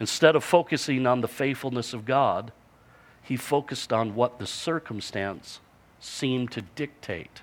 [0.00, 2.50] Instead of focusing on the faithfulness of God,
[3.22, 5.60] he focused on what the circumstance
[6.02, 7.42] seem to dictate.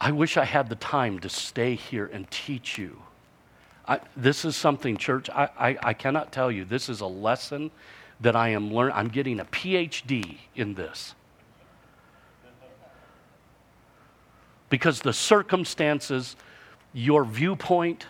[0.00, 3.02] I wish I had the time to stay here and teach you.
[3.86, 6.64] I, this is something, church, I, I, I, cannot tell you.
[6.64, 7.70] This is a lesson
[8.20, 8.96] that I am learning.
[8.96, 11.14] I'm getting a PhD in this.
[14.70, 16.34] Because the circumstances,
[16.94, 18.06] your viewpoint,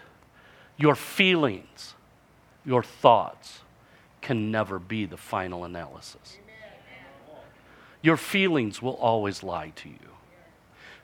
[0.76, 1.94] your feelings,
[2.64, 3.62] your thoughts
[4.22, 6.38] can never be the final analysis.
[8.00, 9.98] Your feelings will always lie to you.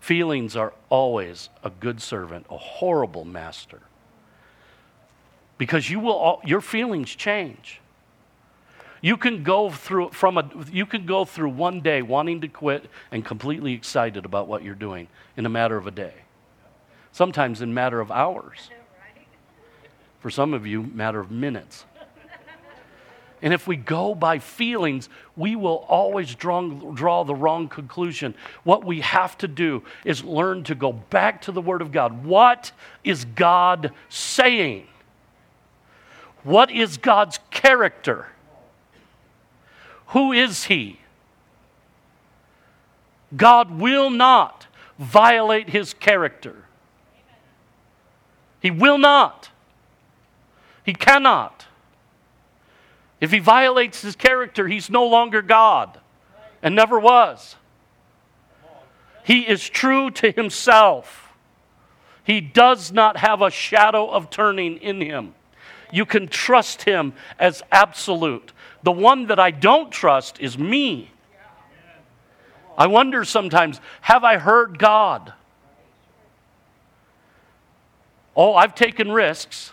[0.00, 3.80] Feelings are always a good servant, a horrible master.
[5.58, 7.80] Because you will all, your feelings change.
[9.00, 12.86] You can go through from a you can go through one day wanting to quit
[13.12, 15.06] and completely excited about what you're doing
[15.36, 16.14] in a matter of a day.
[17.12, 18.70] Sometimes in matter of hours.
[20.20, 21.84] For some of you, matter of minutes.
[23.40, 28.34] And if we go by feelings, we will always draw, draw the wrong conclusion.
[28.64, 32.24] What we have to do is learn to go back to the Word of God.
[32.24, 32.72] What
[33.04, 34.86] is God saying?
[36.42, 38.28] What is God's character?
[40.08, 40.98] Who is He?
[43.36, 44.66] God will not
[44.98, 46.64] violate His character.
[48.60, 49.50] He will not.
[50.84, 51.67] He cannot.
[53.20, 55.98] If he violates his character, he's no longer God
[56.62, 57.56] and never was.
[59.24, 61.32] He is true to himself.
[62.24, 65.34] He does not have a shadow of turning in him.
[65.90, 68.52] You can trust him as absolute.
[68.82, 71.10] The one that I don't trust is me.
[72.76, 75.32] I wonder sometimes have I heard God?
[78.36, 79.72] Oh, I've taken risks.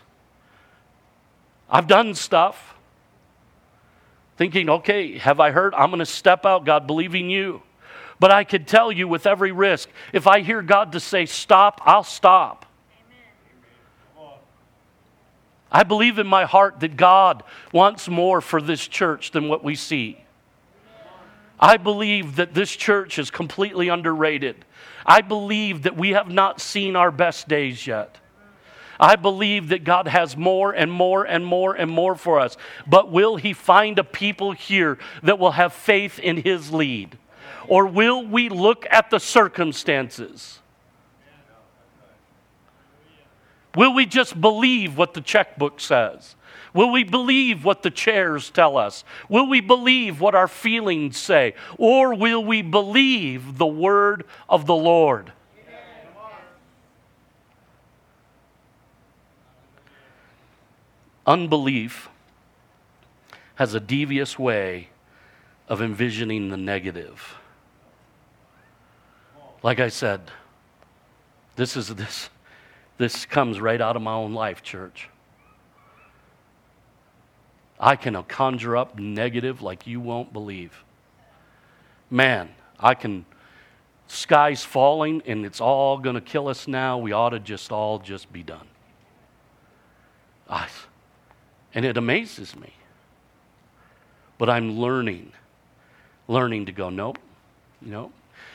[1.69, 2.74] I've done stuff.
[4.37, 5.73] Thinking, okay, have I heard?
[5.73, 7.61] I'm going to step out, God, believing you.
[8.19, 11.81] But I could tell you with every risk, if I hear God to say stop,
[11.83, 12.65] I'll stop.
[15.71, 19.75] I believe in my heart that God wants more for this church than what we
[19.75, 20.21] see.
[21.59, 24.63] I believe that this church is completely underrated.
[25.05, 28.17] I believe that we have not seen our best days yet.
[28.99, 32.57] I believe that God has more and more and more and more for us.
[32.87, 37.17] But will He find a people here that will have faith in His lead?
[37.67, 40.59] Or will we look at the circumstances?
[43.75, 46.35] Will we just believe what the checkbook says?
[46.73, 49.03] Will we believe what the chairs tell us?
[49.29, 51.53] Will we believe what our feelings say?
[51.77, 55.31] Or will we believe the word of the Lord?
[61.25, 62.09] Unbelief
[63.55, 64.89] has a devious way
[65.67, 67.35] of envisioning the negative.
[69.63, 70.21] Like I said,
[71.55, 72.29] this is this
[72.97, 75.09] this comes right out of my own life, church.
[77.79, 80.83] I can conjure up negative like you won't believe.
[82.09, 82.49] Man,
[82.79, 83.25] I can
[84.07, 86.97] sky's falling and it's all going to kill us now.
[86.97, 88.67] We ought to just all just be done.
[90.49, 90.67] I,
[91.75, 92.73] and it amazes me.
[94.37, 95.33] But I'm learning,
[96.27, 97.19] learning to go, nope,
[97.81, 98.11] know.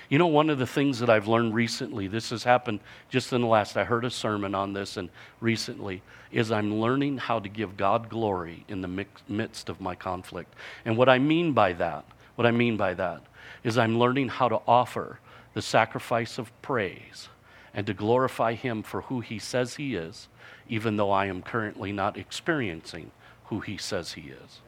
[0.09, 3.43] You know, one of the things that I've learned recently, this has happened just in
[3.43, 5.09] the last, I heard a sermon on this and
[5.41, 6.03] recently,
[6.33, 10.53] is I'm learning how to give God glory in the midst of my conflict.
[10.85, 12.05] And what I mean by that,
[12.35, 13.23] what I mean by that,
[13.63, 15.21] is I'm learning how to offer
[15.55, 17.29] the sacrifice of praise
[17.73, 20.27] and to glorify Him for who He says He is
[20.69, 23.11] even though I am currently not experiencing
[23.47, 24.61] who He says He is.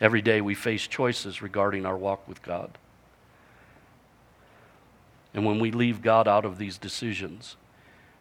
[0.00, 2.78] Every day we face choices regarding our walk with God.
[5.34, 7.56] And when we leave God out of these decisions,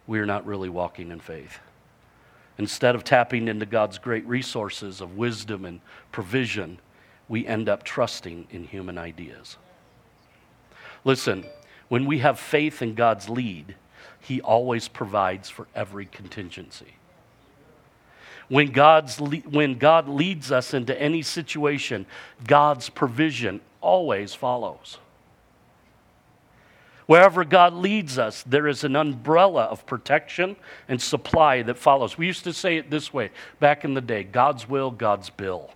[0.05, 1.59] we are not really walking in faith.
[2.57, 5.79] Instead of tapping into God's great resources of wisdom and
[6.11, 6.79] provision,
[7.29, 9.55] we end up trusting in human ideas.
[11.05, 11.45] Listen,
[11.87, 13.75] when we have faith in God's lead,
[14.19, 16.95] He always provides for every contingency.
[18.49, 22.07] When, God's when God leads us into any situation,
[22.45, 24.97] God's provision always follows.
[27.05, 30.55] Wherever God leads us, there is an umbrella of protection
[30.87, 32.17] and supply that follows.
[32.17, 35.71] We used to say it this way back in the day God's will, God's bill.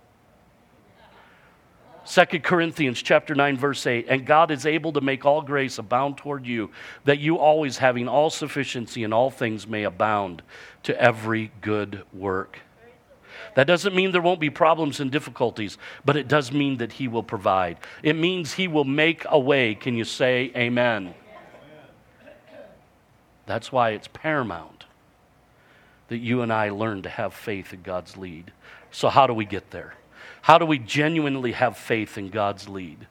[2.06, 6.18] 2 Corinthians chapter 9 verse 8 and God is able to make all grace abound
[6.18, 6.70] toward you
[7.04, 10.42] that you always having all sufficiency in all things may abound
[10.82, 12.60] to every good work.
[13.54, 17.08] That doesn't mean there won't be problems and difficulties, but it does mean that he
[17.08, 17.78] will provide.
[18.02, 19.74] It means he will make a way.
[19.74, 21.14] Can you say amen?
[23.46, 24.84] That's why it's paramount
[26.08, 28.52] that you and I learn to have faith in God's lead.
[28.90, 29.94] So, how do we get there?
[30.44, 33.06] How do we genuinely have faith in God's lead?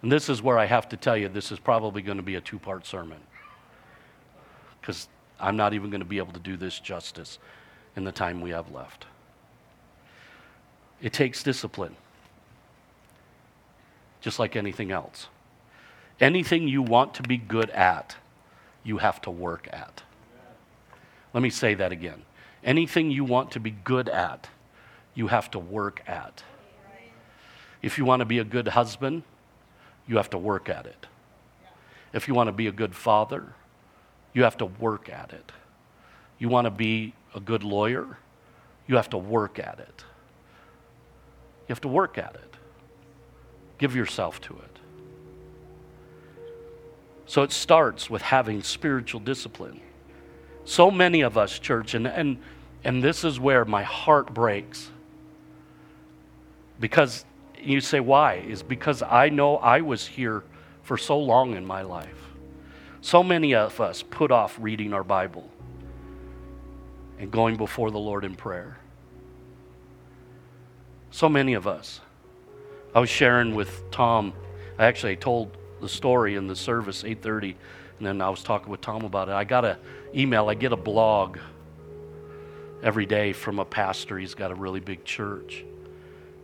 [0.00, 2.36] And this is where I have to tell you this is probably going to be
[2.36, 3.18] a two part sermon
[4.80, 5.06] because
[5.38, 7.38] I'm not even going to be able to do this justice
[7.94, 9.04] in the time we have left.
[11.02, 11.94] It takes discipline,
[14.22, 15.26] just like anything else.
[16.22, 18.16] Anything you want to be good at,
[18.82, 20.02] you have to work at.
[21.34, 22.22] Let me say that again.
[22.64, 24.48] Anything you want to be good at,
[25.14, 26.42] you have to work at.
[27.82, 29.22] If you want to be a good husband,
[30.06, 31.06] you have to work at it.
[32.12, 33.54] If you want to be a good father,
[34.32, 35.52] you have to work at it.
[36.38, 38.18] You want to be a good lawyer,
[38.86, 40.04] you have to work at it.
[41.62, 42.56] You have to work at it.
[43.78, 44.78] Give yourself to it.
[47.26, 49.80] So it starts with having spiritual discipline.
[50.64, 52.38] So many of us, church, and, and,
[52.84, 54.90] and this is where my heart breaks.
[56.80, 57.24] Because
[57.58, 58.34] you say, why?
[58.34, 60.44] Is because I know I was here
[60.82, 62.30] for so long in my life.
[63.00, 65.50] So many of us put off reading our Bible
[67.18, 68.78] and going before the Lord in prayer.
[71.10, 72.00] So many of us.
[72.94, 74.32] I was sharing with Tom.
[74.78, 77.56] I actually told the story in the service 8:30,
[77.98, 79.32] and then I was talking with Tom about it.
[79.32, 79.76] I got an
[80.14, 80.48] email.
[80.48, 81.38] I get a blog
[82.82, 84.18] every day from a pastor.
[84.18, 85.64] He's got a really big church,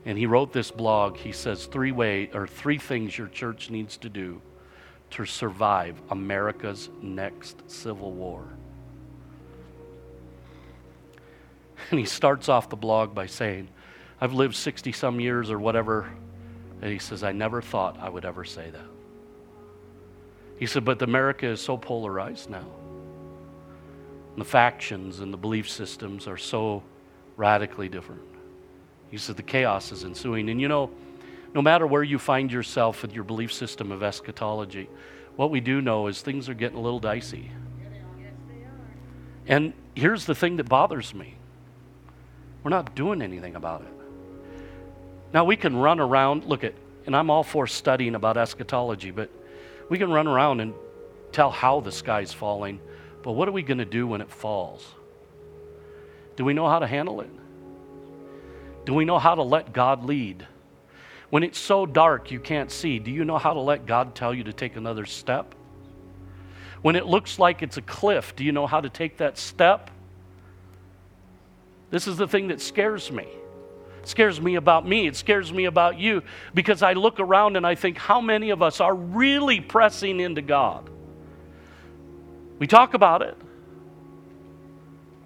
[0.05, 1.17] and he wrote this blog.
[1.17, 4.41] He says three way or three things your church needs to do
[5.11, 8.45] to survive America's next civil war.
[11.91, 13.69] And he starts off the blog by saying,
[14.21, 16.09] I've lived 60 some years or whatever.
[16.83, 18.87] And he says, I never thought I would ever say that.
[20.59, 22.67] He said, but America is so polarized now.
[24.33, 26.83] And the factions and the belief systems are so
[27.37, 28.30] radically different.
[29.11, 30.49] He said, the chaos is ensuing.
[30.51, 30.91] And you know,
[31.55, 34.89] no matter where you find yourself with your belief system of eschatology,
[35.37, 37.51] what we do know is things are getting a little dicey.
[39.47, 41.35] And here's the thing that bothers me
[42.63, 43.93] we're not doing anything about it.
[45.33, 46.75] Now, we can run around, look at,
[47.07, 49.31] and I'm all for studying about eschatology, but
[49.89, 50.75] we can run around and
[51.33, 52.81] tell how the sky's falling,
[53.23, 54.87] but what are we going to do when it falls?
[56.37, 57.31] Do we know how to handle it?
[58.91, 60.45] Do we know how to let God lead?
[61.29, 64.35] When it's so dark you can't see, do you know how to let God tell
[64.35, 65.55] you to take another step?
[66.83, 69.93] When it looks like it's a cliff, do you know how to take that step?
[71.93, 73.29] This is the thing that scares me.
[74.03, 75.07] It scares me about me.
[75.07, 78.61] It scares me about you because I look around and I think, how many of
[78.61, 80.91] us are really pressing into God?
[82.59, 83.37] We talk about it.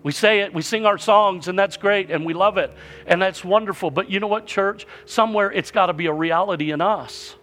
[0.05, 2.71] We say it, we sing our songs, and that's great, and we love it,
[3.07, 3.91] and that's wonderful.
[3.91, 4.87] But you know what, church?
[5.07, 7.35] Somewhere it's got to be a reality in us.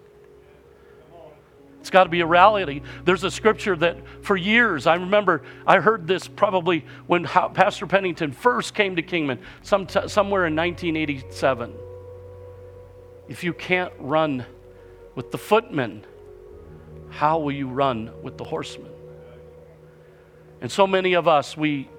[1.79, 2.83] It's got to be a reality.
[3.03, 8.31] There's a scripture that for years, I remember I heard this probably when Pastor Pennington
[8.31, 11.73] first came to Kingman, some t- somewhere in 1987.
[13.27, 14.45] If you can't run
[15.15, 16.05] with the footmen,
[17.09, 18.91] how will you run with the horsemen?
[20.61, 21.89] And so many of us, we,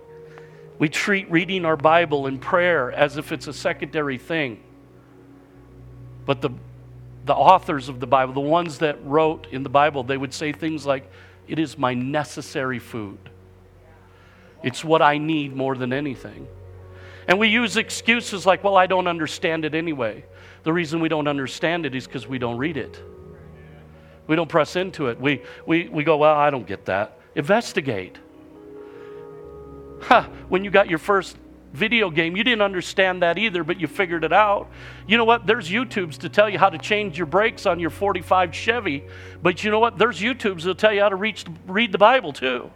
[0.83, 4.61] we treat reading our Bible and prayer as if it's a secondary thing.
[6.27, 6.51] But the
[7.25, 10.51] the authors of the Bible, the ones that wrote in the Bible, they would say
[10.51, 11.09] things like,
[11.47, 13.21] It is my necessary food.
[14.65, 16.49] It's what I need more than anything.
[17.29, 20.25] And we use excuses like, Well, I don't understand it anyway.
[20.65, 23.01] The reason we don't understand it is because we don't read it.
[24.27, 25.21] We don't press into it.
[25.21, 27.21] We, we, we go, Well, I don't get that.
[27.37, 28.19] Investigate.
[30.03, 31.37] Huh, when you got your first
[31.73, 32.37] video game.
[32.37, 34.71] You didn't understand that either, but you figured it out.
[35.07, 35.47] You know what?
[35.47, 39.05] There's YouTubes to tell you how to change your brakes on your 45 Chevy,
[39.43, 39.99] but you know what?
[39.99, 42.71] There's YouTubes that'll tell you how to reach, read the Bible too.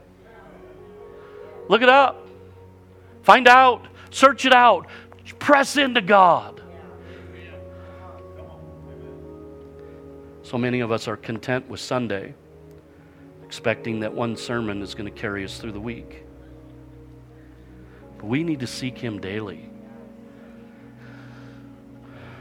[1.68, 2.26] Look it up.
[3.22, 3.86] Find out.
[4.10, 4.86] Search it out.
[5.38, 6.62] Press into God.
[10.42, 12.32] So many of us are content with Sunday,
[13.44, 16.25] expecting that one sermon is going to carry us through the week.
[18.18, 19.68] But we need to seek Him daily.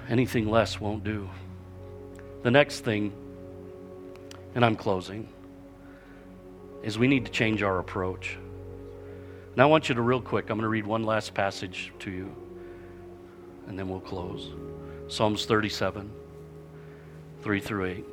[0.09, 1.29] Anything less won't do.
[2.43, 3.11] The next thing,
[4.53, 5.27] and I'm closing,
[6.83, 8.37] is we need to change our approach.
[9.55, 12.11] Now, I want you to, real quick, I'm going to read one last passage to
[12.11, 12.35] you,
[13.67, 14.51] and then we'll close.
[15.07, 16.11] Psalms 37,
[17.41, 17.97] 3 through 8.
[17.97, 18.05] It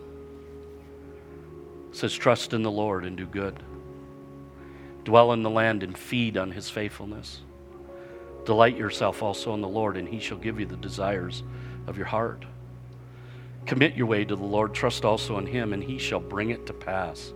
[1.91, 3.63] says, Trust in the Lord and do good.
[5.05, 7.41] Dwell in the land and feed on his faithfulness.
[8.45, 11.43] Delight yourself also in the Lord, and he shall give you the desires
[11.87, 12.45] of your heart.
[13.67, 16.67] Commit your way to the Lord, trust also in him, and he shall bring it
[16.67, 17.33] to pass.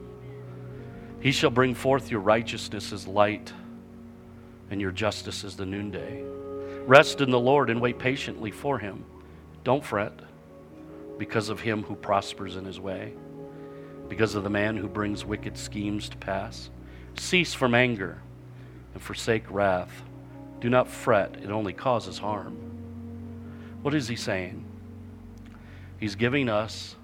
[1.20, 3.52] He shall bring forth your righteousness as light,
[4.70, 6.24] and your justice as the noonday.
[6.86, 9.04] Rest in the Lord and wait patiently for him.
[9.64, 10.12] Don't fret
[11.18, 13.12] because of him who prospers in his way,
[14.08, 16.70] because of the man who brings wicked schemes to pass.
[17.16, 18.20] Cease from anger
[18.92, 20.02] and forsake wrath.
[20.60, 22.56] Do not fret, it only causes harm.
[23.82, 24.64] What is he saying?
[25.98, 26.96] He's giving us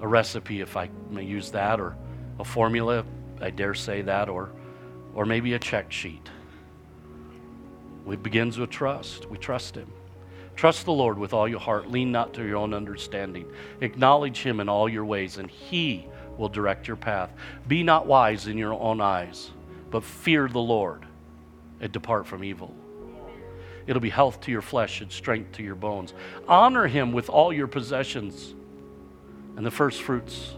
[0.00, 1.96] a recipe, if I may use that, or
[2.38, 3.04] a formula,
[3.40, 4.50] I dare say that, or,
[5.14, 6.28] or maybe a check sheet.
[8.08, 9.30] It begins with trust.
[9.30, 9.92] We trust Him.
[10.56, 11.90] Trust the Lord with all your heart.
[11.90, 13.50] Lean not to your own understanding.
[13.80, 17.30] Acknowledge Him in all your ways, and He will direct your path.
[17.68, 19.50] Be not wise in your own eyes,
[19.90, 21.04] but fear the Lord
[21.80, 22.74] and depart from evil.
[23.90, 26.14] It'll be health to your flesh and strength to your bones.
[26.46, 28.54] Honor him with all your possessions
[29.56, 30.54] and the first fruits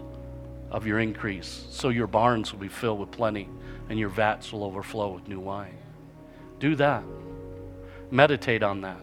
[0.69, 3.49] of your increase, so your barns will be filled with plenty
[3.89, 5.75] and your vats will overflow with new wine.
[6.59, 7.03] Do that.
[8.11, 9.01] Meditate on that.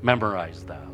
[0.00, 0.88] Memorize that.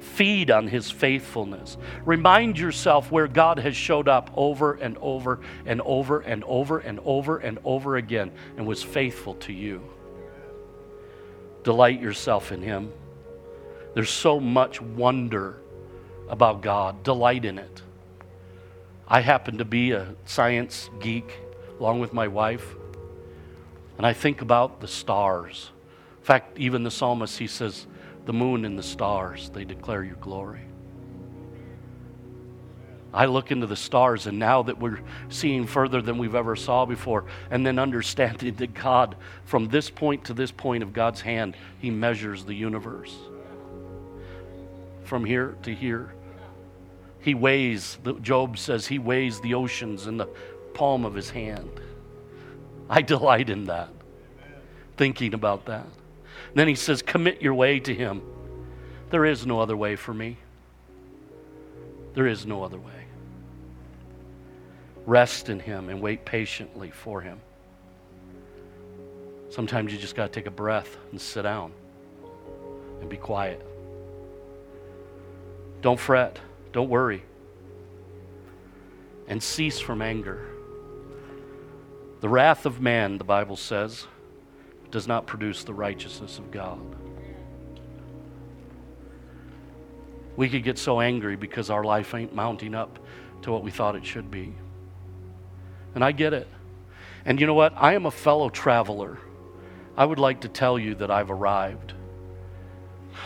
[0.00, 1.78] Feed on his faithfulness.
[2.04, 7.00] Remind yourself where God has showed up over and over and over and over and
[7.06, 9.93] over and over again and was faithful to you.
[11.64, 12.92] Delight yourself in him.
[13.94, 15.56] There's so much wonder
[16.28, 17.02] about God.
[17.02, 17.82] Delight in it.
[19.08, 21.38] I happen to be a science geek
[21.78, 22.74] along with my wife,
[23.96, 25.70] and I think about the stars.
[26.18, 27.86] In fact, even the psalmist, he says,
[28.24, 30.62] the moon and the stars, they declare your glory.
[33.14, 36.84] I look into the stars, and now that we're seeing further than we've ever saw
[36.84, 41.56] before, and then understanding that God, from this point to this point of God's hand,
[41.78, 43.14] He measures the universe.
[45.04, 46.12] From here to here.
[47.20, 50.28] He weighs, Job says, He weighs the oceans in the
[50.74, 51.70] palm of His hand.
[52.88, 53.88] I delight in that,
[54.96, 55.86] thinking about that.
[56.48, 58.22] And then he says, Commit your way to him.
[59.10, 60.36] There is no other way for me.
[62.14, 63.03] There is no other way.
[65.06, 67.40] Rest in him and wait patiently for him.
[69.50, 71.72] Sometimes you just got to take a breath and sit down
[73.00, 73.64] and be quiet.
[75.82, 76.40] Don't fret.
[76.72, 77.22] Don't worry.
[79.28, 80.40] And cease from anger.
[82.20, 84.06] The wrath of man, the Bible says,
[84.90, 86.80] does not produce the righteousness of God.
[90.36, 92.98] We could get so angry because our life ain't mounting up
[93.42, 94.54] to what we thought it should be.
[95.94, 96.48] And I get it.
[97.24, 97.72] And you know what?
[97.76, 99.18] I am a fellow traveler.
[99.96, 101.94] I would like to tell you that I've arrived.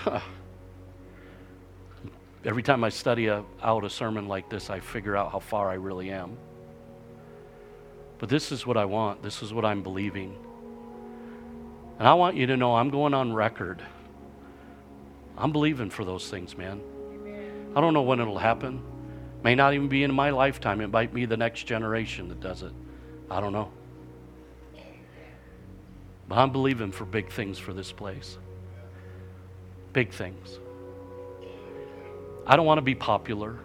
[2.45, 5.71] Every time I study a, out a sermon like this, I figure out how far
[5.71, 6.37] I really am.
[8.19, 9.23] But this is what I want.
[9.23, 10.37] This is what I'm believing.
[11.99, 13.83] And I want you to know I'm going on record.
[15.37, 16.81] I'm believing for those things, man.
[17.75, 18.83] I don't know when it'll happen.
[19.43, 20.81] May not even be in my lifetime.
[20.81, 22.73] It might be the next generation that does it.
[23.31, 23.71] I don't know.
[26.29, 28.37] But I'm believing for big things for this place.
[29.93, 30.59] Big things.
[32.47, 33.59] I don't want to be popular.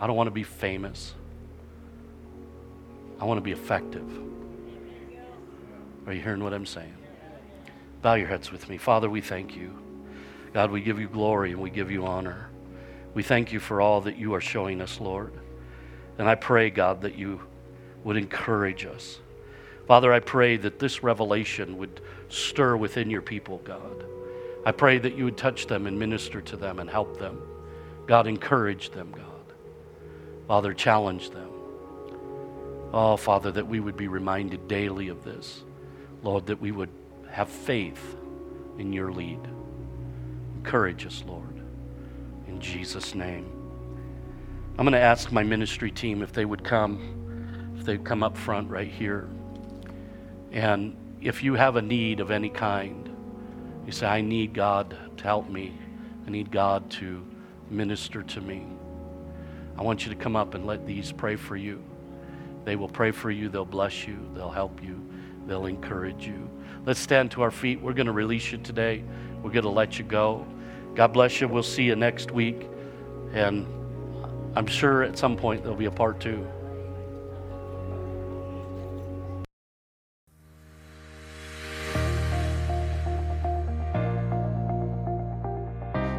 [0.00, 1.14] I don't want to be famous.
[3.20, 4.08] I want to be effective.
[6.06, 6.94] Are you hearing what I'm saying?
[8.02, 8.78] Bow your heads with me.
[8.78, 9.76] Father, we thank you.
[10.52, 12.48] God, we give you glory and we give you honor.
[13.16, 15.32] We thank you for all that you are showing us, Lord.
[16.18, 17.40] And I pray, God, that you
[18.04, 19.20] would encourage us.
[19.86, 24.04] Father, I pray that this revelation would stir within your people, God.
[24.66, 27.40] I pray that you would touch them and minister to them and help them.
[28.06, 29.54] God, encourage them, God.
[30.46, 31.48] Father, challenge them.
[32.92, 35.64] Oh, Father, that we would be reminded daily of this.
[36.22, 36.90] Lord, that we would
[37.30, 38.14] have faith
[38.76, 39.40] in your lead.
[40.56, 41.55] Encourage us, Lord.
[42.60, 43.50] Jesus' name.
[44.78, 48.36] I'm going to ask my ministry team if they would come, if they'd come up
[48.36, 49.28] front right here.
[50.52, 53.10] And if you have a need of any kind,
[53.86, 55.76] you say, I need God to help me.
[56.26, 57.26] I need God to
[57.70, 58.66] minister to me.
[59.78, 61.82] I want you to come up and let these pray for you.
[62.64, 65.06] They will pray for you, they'll bless you, they'll help you
[65.46, 66.50] they'll encourage you.
[66.84, 67.80] Let's stand to our feet.
[67.80, 69.02] We're going to release you today.
[69.42, 70.46] We're going to let you go.
[70.96, 71.46] God bless you.
[71.46, 72.68] We'll see you next week.
[73.34, 73.66] And
[74.56, 76.46] I'm sure at some point there'll be a part two.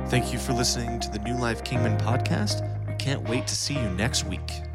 [0.10, 2.62] Thank you for listening to the New Life Kingman podcast.
[2.88, 4.67] We can't wait to see you next week.